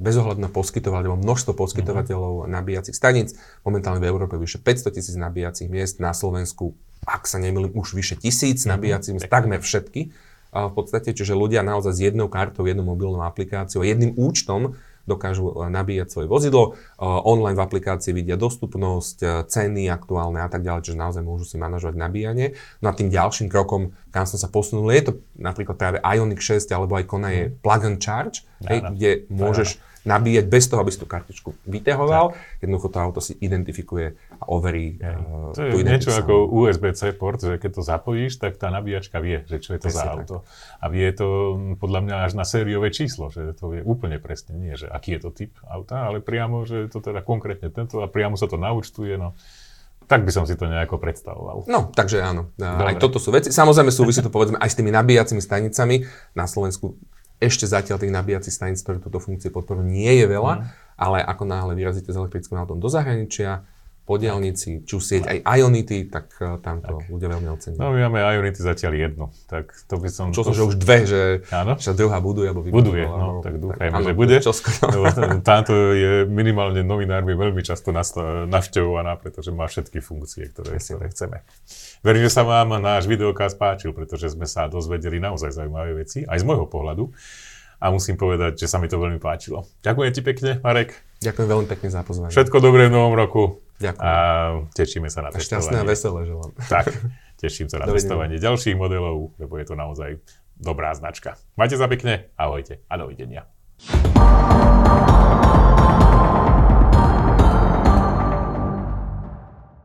bezohľadne 0.00 0.48
poskytovateľov, 0.48 1.20
množstvo 1.20 1.52
poskytovateľov 1.52 2.48
mm-hmm. 2.48 2.52
nabíjacích 2.56 2.96
staníc. 2.96 3.36
Momentálne 3.60 4.00
v 4.00 4.08
Európe 4.08 4.40
vyše 4.40 4.64
500 4.64 4.96
tisíc 4.96 5.16
nabíjacích 5.20 5.68
miest, 5.68 6.00
na 6.00 6.16
Slovensku, 6.16 6.80
ak 7.04 7.28
sa 7.28 7.36
nemýlim, 7.36 7.76
už 7.76 7.92
vyše 7.92 8.16
tisíc 8.16 8.64
mm-hmm. 8.64 8.72
nabíjacích 8.72 9.12
miest, 9.20 9.28
takmer 9.28 9.60
všetky 9.60 10.16
v 10.52 10.72
podstate, 10.72 11.14
čiže 11.14 11.34
ľudia 11.36 11.64
naozaj 11.64 11.92
s 11.96 12.00
jednou 12.00 12.26
kartou, 12.30 12.66
jednou 12.66 12.86
mobilnou 12.86 13.22
aplikáciou, 13.24 13.82
jedným 13.82 14.14
účtom 14.16 14.76
dokážu 15.06 15.54
e, 15.54 15.70
nabíjať 15.70 16.08
svoje 16.10 16.26
vozidlo, 16.26 16.74
online 16.98 17.54
v 17.54 17.62
aplikácii 17.62 18.10
vidia 18.10 18.34
dostupnosť, 18.34 19.46
ceny 19.46 19.86
aktuálne 19.86 20.42
a 20.42 20.50
tak 20.50 20.66
ďalej, 20.66 20.90
čiže 20.90 20.98
naozaj 20.98 21.22
môžu 21.22 21.46
si 21.46 21.56
manažovať 21.56 21.94
nabíjanie. 21.94 22.58
No 22.82 22.90
a 22.90 22.92
tým 22.92 23.08
ďalším 23.08 23.46
krokom, 23.46 23.94
kam 24.10 24.26
som 24.26 24.36
sa 24.36 24.50
posunul, 24.50 24.90
je 24.90 25.06
to 25.06 25.12
napríklad 25.38 25.78
práve 25.78 25.98
Ioniq 26.02 26.42
6 26.42 26.66
alebo 26.74 26.98
aj 26.98 27.06
Kona 27.06 27.30
je 27.30 27.42
mhm. 27.48 27.52
plug 27.62 27.82
and 27.86 27.98
charge, 28.02 28.42
hej, 28.66 28.82
kde 28.82 29.10
môžeš 29.30 29.78
nabíjať 30.06 30.46
bez 30.46 30.70
toho, 30.70 30.78
aby 30.80 30.94
si 30.94 31.02
tú 31.02 31.10
kartičku 31.10 31.50
vyťahoval. 31.66 32.38
Jednoducho 32.62 32.88
to 32.94 32.98
auto 33.02 33.20
si 33.20 33.34
identifikuje 33.42 34.14
a 34.38 34.44
overí 34.46 35.02
uh, 35.02 35.50
To 35.52 35.76
je 35.76 35.82
niečo 35.82 36.14
ako 36.14 36.46
USB-C 36.46 37.18
port, 37.18 37.42
že 37.42 37.58
keď 37.58 37.70
to 37.74 37.82
zapojíš, 37.82 38.38
tak 38.38 38.54
tá 38.56 38.70
nabíjačka 38.70 39.18
vie, 39.18 39.42
že 39.50 39.58
čo 39.58 39.74
je 39.74 39.80
to 39.82 39.90
presne 39.90 40.06
za 40.06 40.14
auto. 40.14 40.36
Tak. 40.46 40.80
A 40.80 40.84
vie 40.94 41.08
to 41.10 41.26
podľa 41.76 42.00
mňa 42.06 42.16
až 42.22 42.32
na 42.38 42.46
sériové 42.46 42.94
číslo, 42.94 43.34
že 43.34 43.50
to 43.58 43.74
vie 43.74 43.82
úplne 43.82 44.22
presne, 44.22 44.54
nie 44.54 44.78
že 44.78 44.86
aký 44.86 45.18
je 45.18 45.20
to 45.26 45.30
typ 45.34 45.52
auta, 45.66 46.06
ale 46.06 46.22
priamo, 46.22 46.62
že 46.62 46.86
to 46.86 47.02
teda 47.02 47.24
konkrétne 47.26 47.72
tento 47.74 48.04
a 48.04 48.06
priamo 48.06 48.38
sa 48.38 48.46
to 48.46 48.60
naučtuje. 48.60 49.18
No. 49.18 49.34
Tak 50.06 50.22
by 50.22 50.30
som 50.30 50.46
si 50.46 50.54
to 50.54 50.70
nejako 50.70 51.02
predstavoval. 51.02 51.66
No, 51.66 51.90
takže 51.90 52.22
áno. 52.22 52.54
Dobre. 52.54 52.94
Aj 52.94 52.96
toto 53.02 53.18
sú 53.18 53.34
veci. 53.34 53.50
Samozrejme 53.50 53.90
súvisí 53.90 54.22
to 54.22 54.30
povedzme 54.30 54.54
aj 54.54 54.70
s 54.70 54.78
tými 54.78 54.94
nabíjacími 54.94 55.42
stanicami. 55.42 56.06
Na 56.38 56.46
Slovensku 56.46 56.94
ešte 57.36 57.68
zatiaľ 57.68 58.00
tých 58.00 58.12
nabíjacích 58.12 58.54
staníc, 58.54 58.80
ktoré 58.80 58.96
túto 58.96 59.20
funkciu 59.20 59.52
podporujú, 59.52 59.84
nie 59.84 60.08
je 60.08 60.26
veľa, 60.26 60.52
mm. 60.56 60.62
ale 60.96 61.18
ako 61.20 61.44
náhle 61.44 61.72
vyrazíte 61.76 62.08
s 62.08 62.16
elektrickým 62.16 62.56
autom 62.56 62.80
do 62.80 62.88
zahraničia, 62.88 63.64
po 64.06 64.22
diálnici, 64.22 64.86
či 64.86 64.92
už 64.94 65.02
sieť 65.02 65.22
aj 65.26 65.38
Ionity, 65.42 66.06
tak 66.06 66.30
uh, 66.38 66.62
tam 66.62 66.78
to 66.78 67.02
tak. 67.02 67.10
ľudia 67.10 67.28
veľmi 67.34 67.48
ocenia. 67.50 67.78
No 67.82 67.90
my 67.90 68.06
máme 68.06 68.22
Ionity 68.22 68.62
zatiaľ 68.62 68.92
jedno, 68.94 69.24
tak 69.50 69.74
to 69.90 69.98
by 69.98 70.06
som... 70.06 70.30
Čo 70.30 70.46
to... 70.46 70.54
že 70.54 70.62
už 70.62 70.74
dve, 70.78 71.10
že, 71.10 71.22
áno? 71.50 71.74
že 71.74 71.90
druhá 71.90 72.22
buduje, 72.22 72.46
alebo 72.46 72.62
Buduje, 72.70 73.02
no, 73.02 73.42
tak 73.42 73.58
dúfajme, 73.58 73.98
že 73.98 74.14
bude. 74.14 74.36
Lebo 74.38 75.04
táto 75.42 75.74
je 75.90 76.22
minimálne 76.30 76.86
novinármi 76.86 77.34
veľmi 77.34 77.66
často 77.66 77.90
navštevovaná, 78.46 79.18
pretože 79.18 79.50
má 79.50 79.66
všetky 79.66 79.98
funkcie, 79.98 80.54
ktoré, 80.54 80.78
ktoré 80.78 81.10
chceme. 81.10 81.42
Verím, 82.06 82.30
že 82.30 82.38
sa 82.38 82.46
vám 82.46 82.78
náš 82.78 83.10
videokaz 83.10 83.58
páčil, 83.58 83.90
pretože 83.90 84.30
sme 84.30 84.46
sa 84.46 84.70
dozvedeli 84.70 85.18
naozaj 85.18 85.50
zaujímavé 85.50 86.06
veci, 86.06 86.22
aj 86.22 86.38
z 86.38 86.44
môjho 86.46 86.70
pohľadu. 86.70 87.10
A 87.76 87.92
musím 87.92 88.16
povedať, 88.16 88.56
že 88.56 88.72
sa 88.72 88.80
mi 88.80 88.88
to 88.88 88.96
veľmi 88.96 89.20
páčilo. 89.20 89.68
Ďakujem 89.84 90.10
ti 90.14 90.22
pekne, 90.24 90.50
Marek. 90.64 90.96
Ďakujem 91.20 91.48
veľmi 91.48 91.66
pekne 91.68 91.88
za 91.92 92.00
pozvanie. 92.06 92.32
Všetko 92.32 92.56
dobré 92.64 92.88
v 92.88 92.96
novom 92.96 93.12
roku. 93.12 93.65
Ďakujem. 93.76 94.02
A 94.02 94.10
tešíme 94.72 95.08
sa 95.12 95.20
na 95.24 95.28
a 95.28 95.36
testovanie. 95.36 95.48
Šťastné 95.48 95.76
a 95.76 95.84
veselé 95.84 96.20
želám. 96.24 96.50
Tak, 96.68 96.86
teším 97.36 97.68
sa 97.68 97.76
na 97.82 97.86
testovanie 97.92 98.36
ďalších 98.40 98.76
modelov, 98.76 99.36
lebo 99.36 99.54
je 99.60 99.66
to 99.68 99.74
naozaj 99.76 100.10
dobrá 100.56 100.96
značka. 100.96 101.36
Majte 101.60 101.76
sa 101.76 101.84
pekne, 101.86 102.32
ahojte 102.40 102.80
a 102.88 102.94
dovidenia. 102.96 103.44